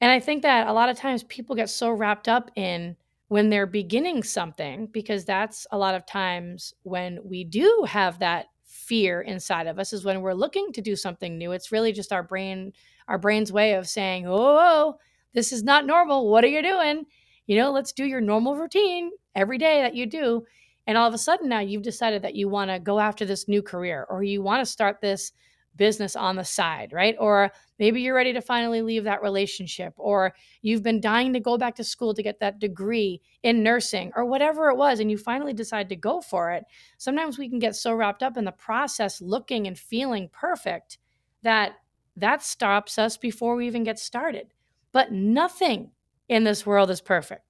And 0.00 0.10
I 0.10 0.20
think 0.20 0.42
that 0.42 0.66
a 0.66 0.72
lot 0.72 0.88
of 0.88 0.96
times 0.96 1.22
people 1.24 1.56
get 1.56 1.70
so 1.70 1.90
wrapped 1.90 2.28
up 2.28 2.50
in 2.56 2.96
when 3.28 3.48
they're 3.48 3.66
beginning 3.66 4.22
something, 4.22 4.86
because 4.88 5.24
that's 5.24 5.66
a 5.72 5.78
lot 5.78 5.94
of 5.94 6.06
times 6.06 6.74
when 6.82 7.18
we 7.24 7.42
do 7.44 7.84
have 7.88 8.18
that 8.18 8.46
fear 8.64 9.22
inside 9.22 9.66
of 9.66 9.78
us 9.78 9.92
is 9.92 10.04
when 10.04 10.20
we're 10.20 10.34
looking 10.34 10.72
to 10.72 10.82
do 10.82 10.94
something 10.94 11.38
new. 11.38 11.52
It's 11.52 11.72
really 11.72 11.92
just 11.92 12.12
our 12.12 12.22
brain, 12.22 12.72
our 13.08 13.18
brain's 13.18 13.52
way 13.52 13.74
of 13.74 13.88
saying, 13.88 14.26
"Oh, 14.26 14.32
oh, 14.34 14.58
oh. 14.60 14.98
This 15.34 15.52
is 15.52 15.62
not 15.62 15.86
normal. 15.86 16.30
What 16.30 16.44
are 16.44 16.48
you 16.48 16.62
doing? 16.62 17.04
You 17.46 17.56
know, 17.56 17.70
let's 17.70 17.92
do 17.92 18.06
your 18.06 18.22
normal 18.22 18.56
routine 18.56 19.10
every 19.34 19.58
day 19.58 19.82
that 19.82 19.94
you 19.94 20.06
do." 20.06 20.46
And 20.86 20.96
all 20.98 21.08
of 21.08 21.14
a 21.14 21.18
sudden 21.18 21.48
now 21.48 21.60
you've 21.60 21.82
decided 21.82 22.22
that 22.22 22.34
you 22.34 22.48
want 22.48 22.70
to 22.70 22.78
go 22.78 22.98
after 22.98 23.24
this 23.24 23.48
new 23.48 23.62
career 23.62 24.06
or 24.08 24.22
you 24.22 24.42
want 24.42 24.64
to 24.64 24.70
start 24.70 25.00
this 25.00 25.32
business 25.76 26.14
on 26.14 26.36
the 26.36 26.44
side, 26.44 26.92
right? 26.92 27.16
Or 27.18 27.50
maybe 27.80 28.00
you're 28.00 28.14
ready 28.14 28.32
to 28.32 28.40
finally 28.40 28.80
leave 28.80 29.04
that 29.04 29.22
relationship, 29.22 29.92
or 29.96 30.34
you've 30.62 30.84
been 30.84 31.00
dying 31.00 31.32
to 31.32 31.40
go 31.40 31.58
back 31.58 31.74
to 31.76 31.84
school 31.84 32.14
to 32.14 32.22
get 32.22 32.38
that 32.38 32.60
degree 32.60 33.20
in 33.42 33.62
nursing, 33.64 34.12
or 34.14 34.24
whatever 34.24 34.70
it 34.70 34.76
was, 34.76 35.00
and 35.00 35.10
you 35.10 35.18
finally 35.18 35.52
decide 35.52 35.88
to 35.88 35.96
go 35.96 36.20
for 36.20 36.52
it. 36.52 36.64
Sometimes 36.98 37.38
we 37.38 37.48
can 37.48 37.58
get 37.58 37.74
so 37.74 37.92
wrapped 37.92 38.22
up 38.22 38.36
in 38.36 38.44
the 38.44 38.52
process 38.52 39.20
looking 39.20 39.66
and 39.66 39.76
feeling 39.76 40.28
perfect 40.32 40.98
that 41.42 41.72
that 42.16 42.42
stops 42.42 42.96
us 42.96 43.16
before 43.16 43.56
we 43.56 43.66
even 43.66 43.82
get 43.82 43.98
started. 43.98 44.52
But 44.94 45.10
nothing 45.10 45.90
in 46.28 46.44
this 46.44 46.64
world 46.64 46.88
is 46.88 47.00
perfect. 47.00 47.42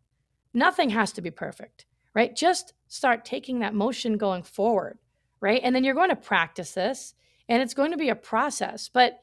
Nothing 0.55 0.91
has 0.91 1.13
to 1.13 1.21
be 1.21 1.31
perfect, 1.31 1.85
right? 2.15 2.35
Just 2.35 2.73
start 2.89 3.27
taking 3.27 3.59
that 3.59 3.75
motion 3.75 4.17
going 4.17 4.43
forward, 4.43 4.99
right? 5.41 5.61
And 5.63 5.77
then 5.77 5.85
you're 5.85 5.95
going 5.95 6.09
to 6.09 6.17
practice 6.17 6.73
this 6.73 7.15
and 7.47 7.63
it's 7.63 7.75
going 7.75 7.91
to 7.91 7.99
be 7.99 8.09
a 8.09 8.17
process, 8.17 8.89
but 8.89 9.21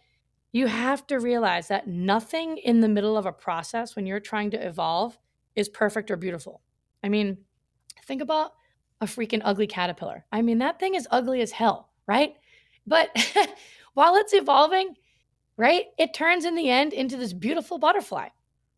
you 0.51 0.67
have 0.67 1.07
to 1.07 1.19
realize 1.19 1.67
that 1.69 1.87
nothing 1.87 2.57
in 2.57 2.81
the 2.81 2.87
middle 2.87 3.17
of 3.17 3.25
a 3.25 3.31
process 3.31 3.95
when 3.95 4.05
you're 4.05 4.19
trying 4.19 4.51
to 4.51 4.67
evolve 4.67 5.17
is 5.55 5.67
perfect 5.67 6.11
or 6.11 6.15
beautiful. 6.15 6.61
I 7.03 7.09
mean, 7.09 7.39
think 8.05 8.21
about 8.21 8.51
a 8.99 9.05
freaking 9.05 9.41
ugly 9.43 9.65
caterpillar. 9.65 10.25
I 10.31 10.43
mean, 10.43 10.59
that 10.59 10.79
thing 10.79 10.93
is 10.93 11.07
ugly 11.09 11.41
as 11.41 11.51
hell, 11.51 11.89
right? 12.05 12.35
But 12.85 13.09
while 13.95 14.15
it's 14.15 14.33
evolving, 14.33 14.93
right, 15.61 15.85
it 15.99 16.11
turns 16.11 16.43
in 16.43 16.55
the 16.55 16.71
end 16.71 16.91
into 16.91 17.15
this 17.15 17.33
beautiful 17.33 17.77
butterfly. 17.77 18.29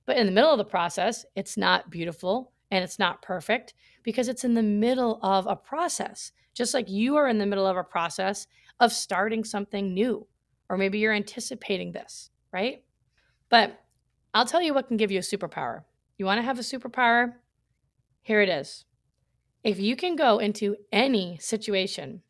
But 0.05 0.17
in 0.17 0.25
the 0.25 0.33
middle 0.33 0.51
of 0.51 0.57
the 0.57 0.65
process, 0.65 1.25
it's 1.33 1.55
not 1.55 1.89
beautiful 1.89 2.51
and 2.71 2.83
it's 2.83 2.99
not 2.99 3.21
perfect 3.21 3.73
because 4.03 4.27
it's 4.27 4.43
in 4.43 4.53
the 4.53 4.61
middle 4.61 5.17
of 5.23 5.47
a 5.47 5.55
process. 5.55 6.33
Just 6.53 6.73
like 6.73 6.89
you 6.89 7.15
are 7.15 7.29
in 7.29 7.37
the 7.37 7.45
middle 7.45 7.65
of 7.65 7.77
a 7.77 7.85
process 7.85 8.47
of 8.81 8.91
starting 8.91 9.45
something 9.45 9.93
new, 9.93 10.27
or 10.67 10.75
maybe 10.75 10.99
you're 10.99 11.13
anticipating 11.13 11.93
this, 11.93 12.31
right? 12.51 12.83
But 13.47 13.79
I'll 14.33 14.45
tell 14.45 14.61
you 14.61 14.73
what 14.73 14.89
can 14.89 14.97
give 14.97 15.09
you 15.09 15.19
a 15.19 15.21
superpower. 15.21 15.83
You 16.17 16.25
want 16.25 16.39
to 16.39 16.45
have 16.45 16.59
a 16.59 16.63
superpower? 16.63 17.35
Here 18.23 18.41
it 18.41 18.49
is. 18.49 18.83
If 19.63 19.79
you 19.79 19.95
can 19.95 20.17
go 20.17 20.37
into 20.37 20.75
any 20.91 21.37
situation 21.39 22.23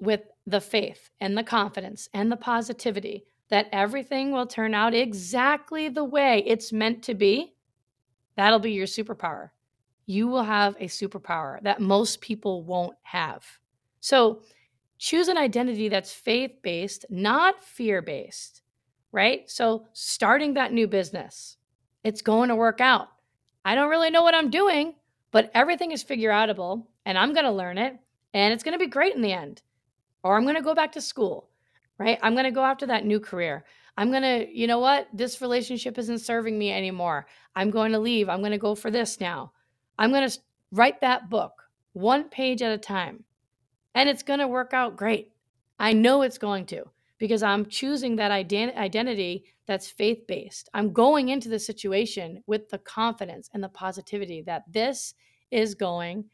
with 0.00 0.22
the 0.46 0.62
faith 0.62 1.10
and 1.20 1.36
the 1.36 1.44
confidence 1.44 2.08
and 2.14 2.32
the 2.32 2.36
positivity 2.38 3.26
that 3.50 3.68
everything 3.72 4.32
will 4.32 4.46
turn 4.46 4.74
out 4.74 4.94
exactly 4.94 5.88
the 5.88 6.04
way 6.04 6.42
it's 6.46 6.72
meant 6.72 7.02
to 7.04 7.14
be, 7.14 7.54
that'll 8.36 8.58
be 8.58 8.72
your 8.72 8.86
superpower. 8.86 9.50
You 10.06 10.28
will 10.28 10.44
have 10.44 10.76
a 10.76 10.86
superpower 10.86 11.62
that 11.62 11.80
most 11.80 12.20
people 12.20 12.62
won't 12.64 12.96
have. 13.02 13.44
So, 14.00 14.42
choose 14.98 15.28
an 15.28 15.38
identity 15.38 15.88
that's 15.88 16.12
faith 16.12 16.52
based, 16.62 17.06
not 17.10 17.62
fear 17.62 18.02
based, 18.02 18.62
right? 19.12 19.48
So, 19.50 19.86
starting 19.92 20.54
that 20.54 20.72
new 20.72 20.86
business, 20.86 21.56
it's 22.02 22.22
going 22.22 22.48
to 22.48 22.56
work 22.56 22.80
out. 22.80 23.08
I 23.64 23.74
don't 23.74 23.90
really 23.90 24.10
know 24.10 24.22
what 24.22 24.34
I'm 24.34 24.50
doing, 24.50 24.94
but 25.32 25.50
everything 25.54 25.92
is 25.92 26.02
figure 26.02 26.30
outable 26.30 26.86
and 27.04 27.18
I'm 27.18 27.34
going 27.34 27.44
to 27.44 27.52
learn 27.52 27.78
it 27.78 27.98
and 28.32 28.52
it's 28.52 28.62
going 28.62 28.72
to 28.72 28.84
be 28.84 28.90
great 28.90 29.14
in 29.14 29.22
the 29.22 29.32
end. 29.32 29.62
Or 30.22 30.36
I'm 30.36 30.44
going 30.44 30.56
to 30.56 30.62
go 30.62 30.74
back 30.74 30.92
to 30.92 31.00
school, 31.00 31.49
right? 32.00 32.18
I'm 32.22 32.32
going 32.32 32.46
to 32.46 32.50
go 32.50 32.64
after 32.64 32.86
that 32.86 33.04
new 33.04 33.20
career. 33.20 33.64
I'm 33.96 34.10
going 34.10 34.22
to, 34.22 34.48
you 34.50 34.66
know 34.66 34.78
what? 34.78 35.06
This 35.12 35.42
relationship 35.42 35.98
isn't 35.98 36.20
serving 36.20 36.58
me 36.58 36.72
anymore. 36.72 37.26
I'm 37.54 37.70
going 37.70 37.92
to 37.92 37.98
leave. 37.98 38.30
I'm 38.30 38.40
going 38.40 38.52
to 38.52 38.58
go 38.58 38.74
for 38.74 38.90
this 38.90 39.20
now. 39.20 39.52
I'm 39.98 40.10
going 40.10 40.28
to 40.28 40.38
write 40.72 41.02
that 41.02 41.28
book 41.28 41.52
one 41.92 42.24
page 42.24 42.62
at 42.62 42.72
a 42.72 42.78
time 42.78 43.22
and 43.94 44.08
it's 44.08 44.22
going 44.22 44.40
to 44.40 44.48
work 44.48 44.72
out 44.72 44.96
great. 44.96 45.32
I 45.78 45.92
know 45.92 46.22
it's 46.22 46.38
going 46.38 46.64
to 46.66 46.84
because 47.18 47.42
I'm 47.42 47.66
choosing 47.66 48.16
that 48.16 48.30
ident- 48.30 48.76
identity 48.76 49.44
that's 49.66 49.90
faith 49.90 50.26
based. 50.26 50.70
I'm 50.72 50.94
going 50.94 51.28
into 51.28 51.50
the 51.50 51.58
situation 51.58 52.42
with 52.46 52.70
the 52.70 52.78
confidence 52.78 53.50
and 53.52 53.62
the 53.62 53.68
positivity 53.68 54.40
that 54.42 54.64
this 54.72 55.14
is 55.50 55.74
going 55.74 56.24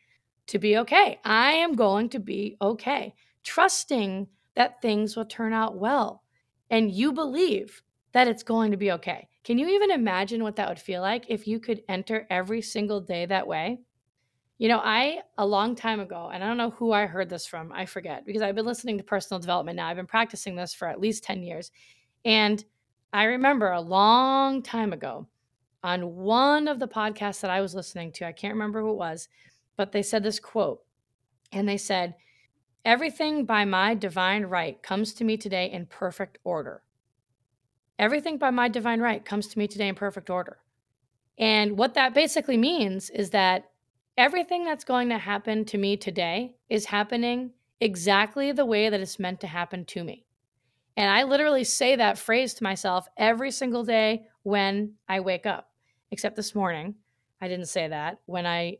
to 0.47 0.61
be 0.61 0.77
okay. 0.79 1.19
I 1.25 1.53
am 1.53 1.75
going 1.75 2.09
to 2.11 2.21
be 2.21 2.57
okay, 2.63 3.15
trusting 3.43 4.29
that 4.57 4.83
things 4.83 5.17
will 5.17 5.27
turn 5.27 5.53
out 5.53 5.79
well. 5.79 6.23
And 6.71 6.91
you 6.91 7.13
believe 7.13 7.83
that 8.13 8.27
it's 8.27 8.43
going 8.43 8.73
to 8.73 8.77
be 8.77 8.93
okay. 8.93 9.29
Can 9.45 9.59
you 9.59 9.69
even 9.69 9.93
imagine 9.93 10.43
what 10.43 10.57
that 10.57 10.69
would 10.69 10.79
feel 10.79 11.03
like 11.03 11.27
if 11.29 11.47
you 11.47 11.61
could 11.61 11.83
enter 11.89 12.27
every 12.31 12.63
single 12.63 13.01
day 13.01 13.27
that 13.27 13.47
way? 13.47 13.79
You 14.59 14.69
know, 14.69 14.81
I, 14.83 15.21
a 15.37 15.47
long 15.47 15.77
time 15.77 16.01
ago, 16.01 16.31
and 16.33 16.43
I 16.43 16.49
don't 16.49 16.57
know 16.57 16.71
who 16.71 16.93
I 16.93 17.05
heard 17.05 17.29
this 17.29 17.47
from, 17.47 17.71
I 17.73 17.85
forget, 17.85 18.25
because 18.25 18.41
I've 18.41 18.55
been 18.55 18.65
listening 18.65 18.97
to 18.97 19.05
personal 19.05 19.39
development 19.39 19.77
now. 19.77 19.87
I've 19.87 19.97
been 19.97 20.07
practicing 20.07 20.57
this 20.57 20.73
for 20.73 20.89
at 20.89 20.99
least 20.99 21.25
10 21.25 21.43
years. 21.43 21.71
And 22.25 22.65
I 23.13 23.25
remember 23.25 23.71
a 23.71 23.81
long 23.81 24.63
time 24.63 24.95
ago 24.95 25.29
on 25.83 26.17
one 26.17 26.69
of 26.69 26.81
the 26.81 26.89
podcasts 26.89 27.43
that 27.43 27.51
I 27.51 27.61
was 27.61 27.75
listening 27.75 28.13
to, 28.13 28.27
I 28.27 28.33
can't 28.33 28.55
remember 28.55 28.81
who 28.81 28.91
it 28.91 28.97
was, 28.97 29.29
but 29.77 29.93
they 29.93 30.03
said 30.03 30.23
this 30.23 30.41
quote. 30.41 30.81
And 31.53 31.69
they 31.69 31.77
said, 31.77 32.15
Everything 32.87 33.45
by 33.45 33.65
my 33.65 33.95
divine 33.95 34.45
right 34.47 34.81
comes 34.81 35.13
to 35.15 35.25
me 35.25 35.37
today 35.37 35.69
in 35.69 35.87
perfect 35.87 36.39
order. 36.45 36.83
Everything 37.99 38.39
by 38.39 38.51
my 38.51 38.69
divine 38.69 39.01
right 39.01 39.25
comes 39.25 39.49
to 39.49 39.59
me 39.59 39.67
today 39.67 39.89
in 39.89 39.97
perfect 39.97 40.31
order. 40.31 40.59
And 41.37 41.77
what 41.77 41.95
that 41.95 42.15
basically 42.15 42.57
means 42.57 43.11
is 43.11 43.31
that 43.31 43.73
everything 44.17 44.63
that's 44.63 44.85
going 44.85 45.09
to 45.09 45.19
happen 45.19 45.65
to 45.65 45.77
me 45.77 45.97
today 45.97 46.55
is 46.69 46.85
happening 46.85 47.51
exactly 47.81 48.53
the 48.53 48.65
way 48.65 48.89
that 48.89 49.01
it's 49.01 49.19
meant 49.19 49.41
to 49.41 49.49
happen 49.49 49.85
to 49.87 50.05
me. 50.05 50.25
And 50.97 51.11
I 51.11 51.25
literally 51.25 51.65
say 51.65 51.97
that 51.97 52.19
phrase 52.19 52.55
to 52.55 52.63
myself 52.63 53.09
every 53.17 53.51
single 53.51 53.83
day 53.83 54.29
when 54.45 54.93
I 55.09 55.19
wake 55.19 55.45
up. 55.45 55.71
Except 56.13 56.37
this 56.37 56.55
morning, 56.55 56.95
I 57.41 57.49
didn't 57.49 57.67
say 57.67 57.89
that. 57.89 58.21
When 58.27 58.47
I 58.47 58.79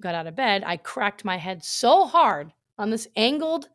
got 0.00 0.14
out 0.14 0.26
of 0.26 0.36
bed, 0.36 0.64
I 0.64 0.78
cracked 0.78 1.22
my 1.22 1.36
head 1.36 1.62
so 1.62 2.06
hard 2.06 2.54
on 2.78 2.90
this 2.90 3.08
angled 3.16 3.68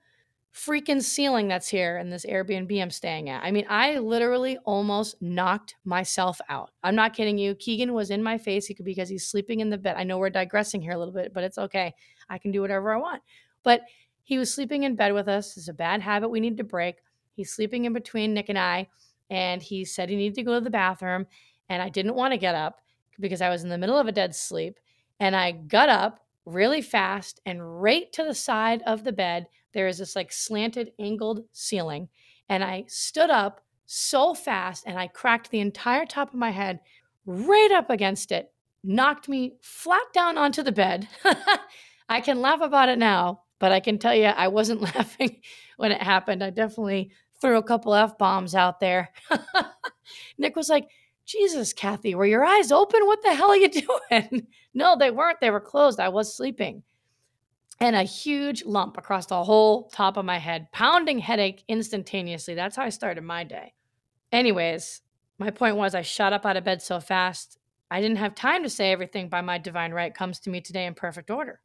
freaking 0.58 1.02
ceiling 1.02 1.48
that's 1.48 1.68
here 1.68 1.98
in 1.98 2.10
this 2.10 2.26
Airbnb 2.26 2.82
I'm 2.82 2.90
staying 2.90 3.30
at. 3.30 3.44
I 3.44 3.52
mean, 3.52 3.66
I 3.70 4.00
literally 4.00 4.58
almost 4.66 5.22
knocked 5.22 5.76
myself 5.86 6.42
out. 6.50 6.72
I'm 6.84 6.96
not 6.96 7.14
kidding 7.14 7.38
you. 7.38 7.54
Keegan 7.54 7.94
was 7.94 8.10
in 8.10 8.24
my 8.24 8.40
face 8.40 8.72
because 8.84 9.08
he's 9.08 9.28
sleeping 9.28 9.60
in 9.60 9.70
the 9.70 9.78
bed. 9.78 9.96
I 9.98 10.04
know 10.04 10.18
we're 10.18 10.32
digressing 10.32 10.82
here 10.82 10.94
a 10.94 10.98
little 10.98 11.14
bit, 11.14 11.32
but 11.32 11.44
it's 11.44 11.60
okay. 11.60 11.94
I 12.30 12.40
can 12.40 12.52
do 12.52 12.62
whatever 12.62 12.92
I 12.92 12.98
want. 12.98 13.22
But 13.62 13.82
he 14.24 14.40
was 14.40 14.54
sleeping 14.54 14.84
in 14.84 14.96
bed 14.96 15.14
with 15.14 15.28
us. 15.28 15.56
It's 15.58 15.68
a 15.68 15.74
bad 15.74 16.02
habit 16.02 16.30
we 16.30 16.40
need 16.40 16.58
to 16.58 16.64
break. 16.64 16.96
He's 17.36 17.54
sleeping 17.54 17.86
in 17.86 17.94
between 17.94 18.34
Nick 18.34 18.50
and 18.50 18.58
I, 18.58 18.88
and 19.30 19.62
he 19.62 19.86
said 19.86 20.10
he 20.10 20.16
needed 20.16 20.36
to 20.36 20.44
go 20.44 20.56
to 20.56 20.62
the 20.62 20.72
bathroom. 20.72 21.28
And 21.70 21.84
I 21.84 21.90
didn't 21.90 22.16
want 22.16 22.34
to 22.34 22.38
get 22.38 22.56
up 22.56 22.82
because 23.20 23.42
I 23.42 23.50
was 23.50 23.64
in 23.64 23.70
the 23.70 23.78
middle 23.78 23.98
of 23.98 24.08
a 24.08 24.12
dead 24.12 24.34
sleep. 24.36 24.80
And 25.20 25.36
I 25.36 25.52
got 25.52 25.90
up 25.90 26.20
really 26.48 26.82
fast 26.82 27.40
and 27.46 27.82
right 27.82 28.12
to 28.14 28.24
the 28.24 28.34
side 28.34 28.82
of 28.86 29.04
the 29.04 29.12
bed 29.12 29.48
there 29.74 29.88
is 29.88 29.98
this 29.98 30.16
like 30.16 30.32
slanted 30.32 30.92
angled 31.00 31.42
ceiling. 31.52 32.08
And 32.50 32.64
i 32.64 32.86
stood 32.88 33.30
up 33.30 33.62
so 33.86 34.34
fast 34.34 34.84
and 34.88 34.98
i 34.98 35.08
cracked 35.08 35.52
the 35.52 35.60
entire 35.60 36.06
top 36.06 36.30
of 36.30 36.40
my 36.40 36.52
head 36.52 36.80
right 37.26 37.72
up 37.72 37.90
against 37.90 38.32
it 38.32 38.52
knocked 38.84 39.28
me 39.28 39.58
flat 39.62 40.06
down 40.14 40.38
onto 40.38 40.64
the 40.64 40.72
bed. 40.72 41.08
I 42.10 42.22
can 42.22 42.42
laugh 42.42 42.62
about 42.62 42.90
it 42.90 42.98
now 42.98 43.42
but 43.60 43.72
i 43.72 43.80
can 43.80 43.98
tell 43.98 44.16
you 44.16 44.26
i 44.26 44.48
wasn't 44.48 44.82
laughing 44.96 45.42
when 45.78 45.92
it 45.92 46.02
happened. 46.02 46.44
I 46.44 46.50
definitely 46.50 47.12
threw 47.40 47.58
a 47.58 47.64
couple 47.64 47.94
F 47.94 48.18
bombs 48.18 48.54
out 48.54 48.80
there. 48.80 49.12
Nick 50.38 50.56
was 50.56 50.70
like, 50.70 50.90
Jesus, 51.28 51.74
Kathy, 51.74 52.16
were 52.16 52.26
your 52.26 52.46
eyes 52.46 52.72
open? 52.72 53.06
What 53.06 53.22
the 53.22 53.36
hell 53.36 53.52
are 53.52 53.58
you 53.58 53.70
doing? 54.10 54.48
no, 54.74 54.96
they 54.98 55.12
weren't. 55.12 55.42
They 55.42 55.52
were 55.52 55.60
closed. 55.60 56.00
I 56.00 56.10
was 56.10 56.36
sleeping. 56.36 56.84
And 57.80 57.96
a 57.96 58.04
huge 58.04 58.66
lump 58.66 58.98
across 58.98 59.28
the 59.28 59.44
whole 59.44 59.90
top 59.90 60.18
of 60.18 60.26
my 60.26 60.40
head, 60.40 60.72
pounding 60.72 61.20
headache 61.20 61.64
instantaneously. 61.68 62.56
That's 62.56 62.78
how 62.78 62.84
I 62.84 62.90
started 62.90 63.24
my 63.24 63.44
day. 63.44 63.74
Anyways, 64.32 65.02
my 65.38 65.52
point 65.52 65.76
was 65.76 65.94
I 65.94 66.02
shot 66.02 66.34
up 66.34 66.46
out 66.46 66.58
of 66.58 66.64
bed 66.64 66.82
so 66.82 67.00
fast, 67.00 67.60
I 67.92 68.02
didn't 68.02 68.18
have 68.18 68.36
time 68.36 68.64
to 68.64 68.70
say 68.70 68.92
everything 68.92 69.30
by 69.30 69.42
my 69.42 69.58
divine 69.58 69.92
right 69.92 70.14
comes 70.14 70.40
to 70.42 70.50
me 70.50 70.62
today 70.62 70.86
in 70.86 70.94
perfect 70.94 71.30
order. 71.30 71.62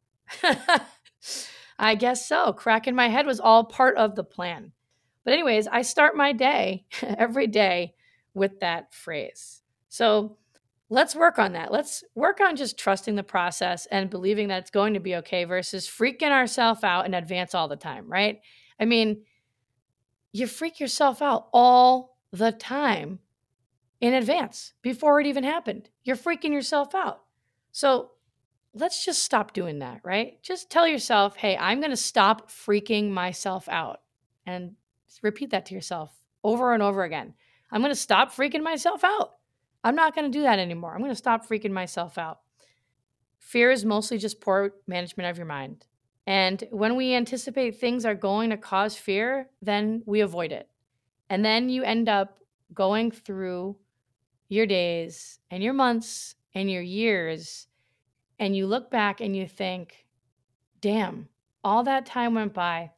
I 1.79 1.95
guess 1.95 2.27
so. 2.27 2.53
Cracking 2.53 2.95
my 2.95 3.09
head 3.09 3.25
was 3.25 3.39
all 3.39 3.63
part 3.63 3.97
of 3.97 4.15
the 4.15 4.23
plan. 4.23 4.71
But, 5.25 5.33
anyways, 5.33 5.67
I 5.67 5.81
start 5.81 6.15
my 6.15 6.31
day 6.31 6.85
every 7.01 7.47
day 7.47 7.93
with 8.33 8.59
that 8.59 8.93
phrase. 8.93 9.61
So, 9.89 10.37
let's 10.89 11.15
work 11.15 11.39
on 11.39 11.53
that. 11.53 11.71
Let's 11.71 12.03
work 12.13 12.39
on 12.39 12.55
just 12.55 12.77
trusting 12.77 13.15
the 13.15 13.23
process 13.23 13.87
and 13.87 14.09
believing 14.09 14.49
that 14.49 14.59
it's 14.59 14.69
going 14.69 14.93
to 14.93 14.99
be 14.99 15.15
okay 15.17 15.43
versus 15.43 15.87
freaking 15.87 16.29
ourselves 16.29 16.83
out 16.83 17.05
in 17.05 17.13
advance 17.13 17.55
all 17.55 17.67
the 17.67 17.75
time, 17.75 18.11
right? 18.11 18.39
I 18.79 18.85
mean, 18.85 19.23
you 20.33 20.47
freak 20.47 20.79
yourself 20.79 21.21
out 21.21 21.47
all 21.53 22.17
the 22.31 22.51
time 22.51 23.19
in 24.01 24.13
advance 24.13 24.73
before 24.81 25.19
it 25.19 25.27
even 25.27 25.43
happened. 25.43 25.89
You're 26.03 26.15
freaking 26.15 26.51
yourself 26.51 26.93
out. 26.93 27.21
So 27.71 28.11
let's 28.73 29.05
just 29.05 29.23
stop 29.23 29.53
doing 29.53 29.79
that, 29.79 30.01
right? 30.03 30.41
Just 30.43 30.69
tell 30.69 30.87
yourself, 30.87 31.35
hey, 31.37 31.57
I'm 31.57 31.79
going 31.79 31.91
to 31.91 31.97
stop 31.97 32.51
freaking 32.51 33.09
myself 33.09 33.69
out. 33.69 34.01
And 34.45 34.73
repeat 35.21 35.51
that 35.51 35.65
to 35.67 35.73
yourself 35.73 36.11
over 36.43 36.73
and 36.73 36.83
over 36.83 37.03
again. 37.03 37.33
I'm 37.73 37.81
going 37.81 37.91
to 37.91 37.99
stop 37.99 38.31
freaking 38.31 38.61
myself 38.61 39.03
out. 39.03 39.31
I'm 39.83 39.95
not 39.95 40.13
going 40.15 40.31
to 40.31 40.37
do 40.37 40.43
that 40.43 40.59
anymore. 40.59 40.93
I'm 40.93 40.99
going 40.99 41.11
to 41.11 41.15
stop 41.15 41.49
freaking 41.49 41.71
myself 41.71 42.19
out. 42.19 42.39
Fear 43.39 43.71
is 43.71 43.83
mostly 43.83 44.19
just 44.19 44.39
poor 44.39 44.75
management 44.87 45.29
of 45.29 45.37
your 45.37 45.47
mind. 45.47 45.85
And 46.27 46.63
when 46.69 46.95
we 46.95 47.15
anticipate 47.15 47.79
things 47.79 48.05
are 48.05 48.15
going 48.15 48.51
to 48.51 48.57
cause 48.57 48.95
fear, 48.95 49.49
then 49.61 50.03
we 50.05 50.21
avoid 50.21 50.51
it. 50.51 50.69
And 51.29 51.43
then 51.43 51.67
you 51.67 51.83
end 51.83 52.07
up 52.07 52.37
going 52.75 53.09
through 53.09 53.75
your 54.49 54.67
days 54.67 55.39
and 55.49 55.63
your 55.63 55.73
months 55.73 56.35
and 56.53 56.69
your 56.69 56.83
years 56.83 57.67
and 58.37 58.55
you 58.55 58.67
look 58.67 58.91
back 58.91 59.19
and 59.19 59.35
you 59.35 59.47
think, 59.47 60.05
damn, 60.79 61.27
all 61.63 61.83
that 61.83 62.05
time 62.05 62.35
went 62.35 62.53
by. 62.53 62.91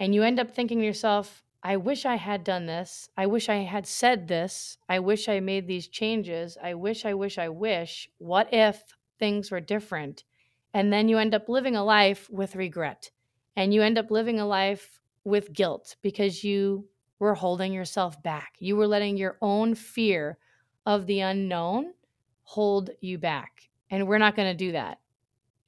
And 0.00 0.12
you 0.14 0.24
end 0.24 0.40
up 0.40 0.50
thinking 0.50 0.80
to 0.80 0.84
yourself, 0.84 1.43
I 1.66 1.78
wish 1.78 2.04
I 2.04 2.16
had 2.16 2.44
done 2.44 2.66
this. 2.66 3.08
I 3.16 3.26
wish 3.26 3.48
I 3.48 3.62
had 3.62 3.86
said 3.86 4.28
this. 4.28 4.76
I 4.86 4.98
wish 4.98 5.30
I 5.30 5.40
made 5.40 5.66
these 5.66 5.88
changes. 5.88 6.58
I 6.62 6.74
wish, 6.74 7.06
I 7.06 7.14
wish, 7.14 7.38
I 7.38 7.48
wish. 7.48 8.10
What 8.18 8.52
if 8.52 8.82
things 9.18 9.50
were 9.50 9.60
different? 9.60 10.24
And 10.74 10.92
then 10.92 11.08
you 11.08 11.16
end 11.16 11.34
up 11.34 11.48
living 11.48 11.74
a 11.74 11.82
life 11.82 12.28
with 12.30 12.54
regret. 12.54 13.10
And 13.56 13.72
you 13.72 13.80
end 13.80 13.96
up 13.96 14.10
living 14.10 14.38
a 14.38 14.46
life 14.46 15.00
with 15.24 15.54
guilt 15.54 15.96
because 16.02 16.44
you 16.44 16.86
were 17.18 17.34
holding 17.34 17.72
yourself 17.72 18.22
back. 18.22 18.56
You 18.58 18.76
were 18.76 18.86
letting 18.86 19.16
your 19.16 19.38
own 19.40 19.74
fear 19.74 20.36
of 20.84 21.06
the 21.06 21.20
unknown 21.20 21.94
hold 22.42 22.90
you 23.00 23.16
back. 23.16 23.70
And 23.90 24.06
we're 24.06 24.18
not 24.18 24.36
going 24.36 24.50
to 24.50 24.66
do 24.66 24.72
that. 24.72 24.98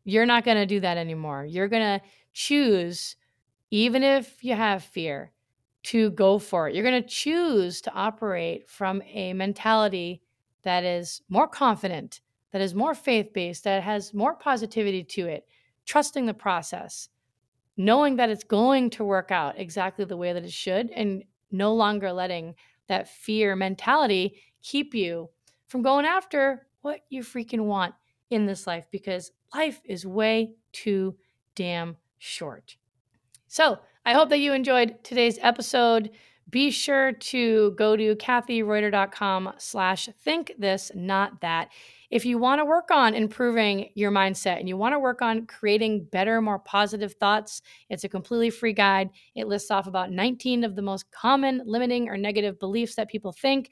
You're 0.04 0.26
not 0.26 0.44
going 0.44 0.58
to 0.58 0.66
do 0.66 0.80
that 0.80 0.98
anymore. 0.98 1.46
You're 1.46 1.68
going 1.68 2.00
to 2.00 2.06
choose, 2.34 3.16
even 3.70 4.02
if 4.02 4.44
you 4.44 4.54
have 4.54 4.84
fear, 4.84 5.32
to 5.86 6.10
go 6.10 6.36
for 6.36 6.68
it. 6.68 6.74
You're 6.74 6.84
going 6.84 7.00
to 7.00 7.08
choose 7.08 7.80
to 7.82 7.92
operate 7.92 8.68
from 8.68 9.00
a 9.02 9.32
mentality 9.34 10.20
that 10.62 10.82
is 10.82 11.22
more 11.28 11.46
confident, 11.46 12.20
that 12.50 12.60
is 12.60 12.74
more 12.74 12.92
faith 12.92 13.32
based, 13.32 13.62
that 13.64 13.84
has 13.84 14.12
more 14.12 14.34
positivity 14.34 15.04
to 15.04 15.26
it, 15.26 15.46
trusting 15.84 16.26
the 16.26 16.34
process, 16.34 17.08
knowing 17.76 18.16
that 18.16 18.30
it's 18.30 18.42
going 18.42 18.90
to 18.90 19.04
work 19.04 19.30
out 19.30 19.54
exactly 19.58 20.04
the 20.04 20.16
way 20.16 20.32
that 20.32 20.42
it 20.42 20.50
should, 20.50 20.90
and 20.90 21.22
no 21.52 21.72
longer 21.72 22.12
letting 22.12 22.56
that 22.88 23.08
fear 23.08 23.54
mentality 23.54 24.42
keep 24.62 24.92
you 24.92 25.30
from 25.68 25.82
going 25.82 26.04
after 26.04 26.66
what 26.80 27.02
you 27.10 27.22
freaking 27.22 27.60
want 27.60 27.94
in 28.30 28.44
this 28.44 28.66
life 28.66 28.86
because 28.90 29.30
life 29.54 29.80
is 29.84 30.04
way 30.04 30.52
too 30.72 31.16
damn 31.54 31.96
short. 32.18 32.76
So, 33.46 33.78
I 34.06 34.12
hope 34.12 34.28
that 34.28 34.38
you 34.38 34.52
enjoyed 34.52 35.02
today's 35.02 35.36
episode. 35.42 36.10
Be 36.48 36.70
sure 36.70 37.10
to 37.10 37.72
go 37.72 37.96
to 37.96 38.14
kathyreuter.com 38.14 39.54
slash 39.58 40.08
think 40.22 40.52
this, 40.60 40.92
not 40.94 41.40
that. 41.40 41.70
If 42.08 42.24
you 42.24 42.38
want 42.38 42.60
to 42.60 42.64
work 42.64 42.92
on 42.92 43.14
improving 43.14 43.90
your 43.96 44.12
mindset 44.12 44.60
and 44.60 44.68
you 44.68 44.76
want 44.76 44.94
to 44.94 45.00
work 45.00 45.22
on 45.22 45.46
creating 45.46 46.04
better, 46.04 46.40
more 46.40 46.60
positive 46.60 47.14
thoughts, 47.14 47.62
it's 47.90 48.04
a 48.04 48.08
completely 48.08 48.50
free 48.50 48.72
guide. 48.72 49.10
It 49.34 49.48
lists 49.48 49.72
off 49.72 49.88
about 49.88 50.12
19 50.12 50.62
of 50.62 50.76
the 50.76 50.82
most 50.82 51.10
common 51.10 51.62
limiting 51.66 52.08
or 52.08 52.16
negative 52.16 52.60
beliefs 52.60 52.94
that 52.94 53.08
people 53.08 53.32
think. 53.32 53.70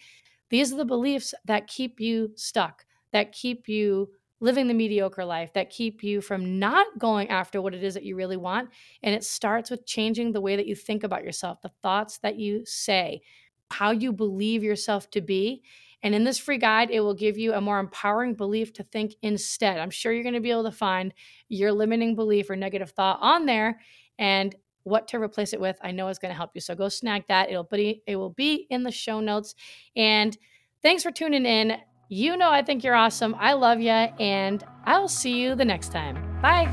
These 0.51 0.73
are 0.73 0.77
the 0.79 0.85
beliefs 0.85 1.33
that 1.45 1.69
keep 1.69 2.01
you 2.01 2.33
stuck, 2.35 2.85
that 3.13 3.31
keep 3.31 3.69
you 3.69 4.09
living 4.45 4.69
the 4.69 4.75
mediocre 4.75 5.25
life, 5.25 5.55
that 5.55 5.71
keep 5.71 6.05
you 6.05 6.21
from 6.21 6.59
not 6.59 6.87
going 6.99 7.31
after 7.31 7.63
what 7.63 7.75
it 7.75 7.83
is 7.83 7.95
that 7.95 8.05
you 8.05 8.15
really 8.15 8.37
want. 8.37 8.69
And 9.03 9.15
it 9.15 9.25
starts 9.25 9.71
with 9.71 9.87
changing 9.87 10.33
the 10.33 10.41
way 10.43 10.55
that 10.55 10.67
you 10.67 10.75
think 10.75 11.03
about 11.03 11.25
yourself, 11.25 11.63
the 11.63 11.73
thoughts 11.83 12.19
that 12.19 12.39
you 12.39 12.63
say, 12.67 13.23
how 13.71 13.91
you 13.91 14.13
believe 14.13 14.63
yourself 14.63 15.11
to 15.13 15.23
be. 15.23 15.63
And 16.03 16.15
in 16.15 16.25
this 16.25 16.39
free 16.39 16.59
guide, 16.59 16.91
it 16.91 17.01
will 17.01 17.15
give 17.15 17.39
you 17.39 17.55
a 17.55 17.61
more 17.63 17.79
empowering 17.79 18.35
belief 18.35 18.75
to 18.75 18.83
think 18.83 19.15
instead. 19.23 19.79
I'm 19.79 19.89
sure 19.89 20.13
you're 20.13 20.23
going 20.23 20.35
to 20.35 20.41
be 20.41 20.51
able 20.51 20.65
to 20.65 20.73
find 20.73 21.15
your 21.49 21.73
limiting 21.73 22.15
belief 22.15 22.51
or 22.51 22.57
negative 22.57 22.91
thought 22.91 23.21
on 23.23 23.47
there. 23.47 23.81
And 24.19 24.55
what 24.83 25.09
to 25.09 25.19
replace 25.19 25.55
it 25.55 25.61
with, 25.61 25.79
I 25.81 25.93
know 25.93 26.09
is 26.09 26.19
going 26.19 26.33
to 26.33 26.37
help 26.37 26.51
you. 26.55 26.61
So 26.61 26.75
go 26.75 26.91
snag 26.91 27.25
that. 27.29 27.49
It'll 27.49 27.65
be 27.65 28.03
it 28.07 28.17
will 28.17 28.35
be 28.35 28.67
in 28.69 28.83
the 28.83 28.93
show 28.93 29.21
notes. 29.21 29.55
And 29.97 30.37
thanks 30.83 31.03
for 31.03 31.11
tuning 31.11 31.47
in. 31.47 31.79
You 32.09 32.37
know 32.37 32.51
I 32.51 32.63
think 32.63 32.85
you're 32.85 32.95
awesome. 32.95 33.35
I 33.39 33.55
love 33.55 33.81
you 33.81 33.91
and 33.91 34.63
I'll 34.85 35.09
see 35.09 35.41
you 35.41 35.55
the 35.55 35.65
next 35.65 35.91
time. 35.91 36.17
Bye. 36.43 36.67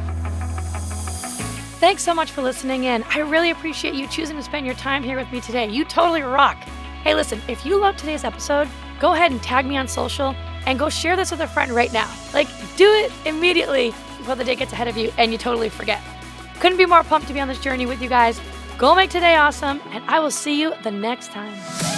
Thanks 1.80 2.04
so 2.04 2.14
much 2.14 2.32
for 2.32 2.42
listening 2.42 2.84
in. 2.84 3.04
I 3.10 3.20
really 3.20 3.50
appreciate 3.50 3.96
you 3.96 4.08
choosing 4.08 4.36
to 4.38 4.44
spend 4.44 4.66
your 4.66 4.76
time 4.76 5.04
here 5.04 5.18
with 5.18 5.32
me 5.32 5.42
today. 5.42 5.68
You 5.70 5.86
totally 5.86 6.22
rock. 6.22 6.58
Hey, 7.04 7.16
listen, 7.16 7.42
if 7.48 7.66
you 7.66 7.80
love 7.80 7.98
today's 7.98 8.24
episode, 8.24 8.70
go 9.00 9.14
ahead 9.14 9.32
and 9.32 9.42
tag 9.42 9.66
me 9.66 9.78
on 9.78 9.88
social 9.88 10.36
and 10.68 10.78
go 10.78 10.90
share 10.90 11.16
this 11.16 11.32
with 11.32 11.40
a 11.40 11.48
friend 11.48 11.72
right 11.72 11.92
now. 11.92 12.14
Like, 12.34 12.48
do 12.76 12.86
it 12.88 13.12
immediately 13.26 13.90
before 14.18 14.36
the 14.36 14.44
day 14.44 14.56
gets 14.56 14.74
ahead 14.74 14.88
of 14.88 14.98
you 14.98 15.12
and 15.18 15.32
you 15.32 15.40
totally 15.40 15.70
forget. 15.70 16.02
Couldn't 16.60 16.78
be 16.78 16.86
more 16.86 17.04
pumped 17.04 17.28
to 17.30 17.34
be 17.34 17.40
on 17.40 17.48
this 17.48 17.60
journey 17.60 17.88
with 17.88 18.02
you 18.02 18.10
guys. 18.10 18.40
Go 18.78 18.94
make 18.94 19.10
today 19.10 19.36
awesome, 19.36 19.82
and 19.92 20.04
I 20.08 20.20
will 20.20 20.32
see 20.32 20.60
you 20.60 20.74
the 20.84 20.92
next 20.92 21.32
time. 21.32 21.91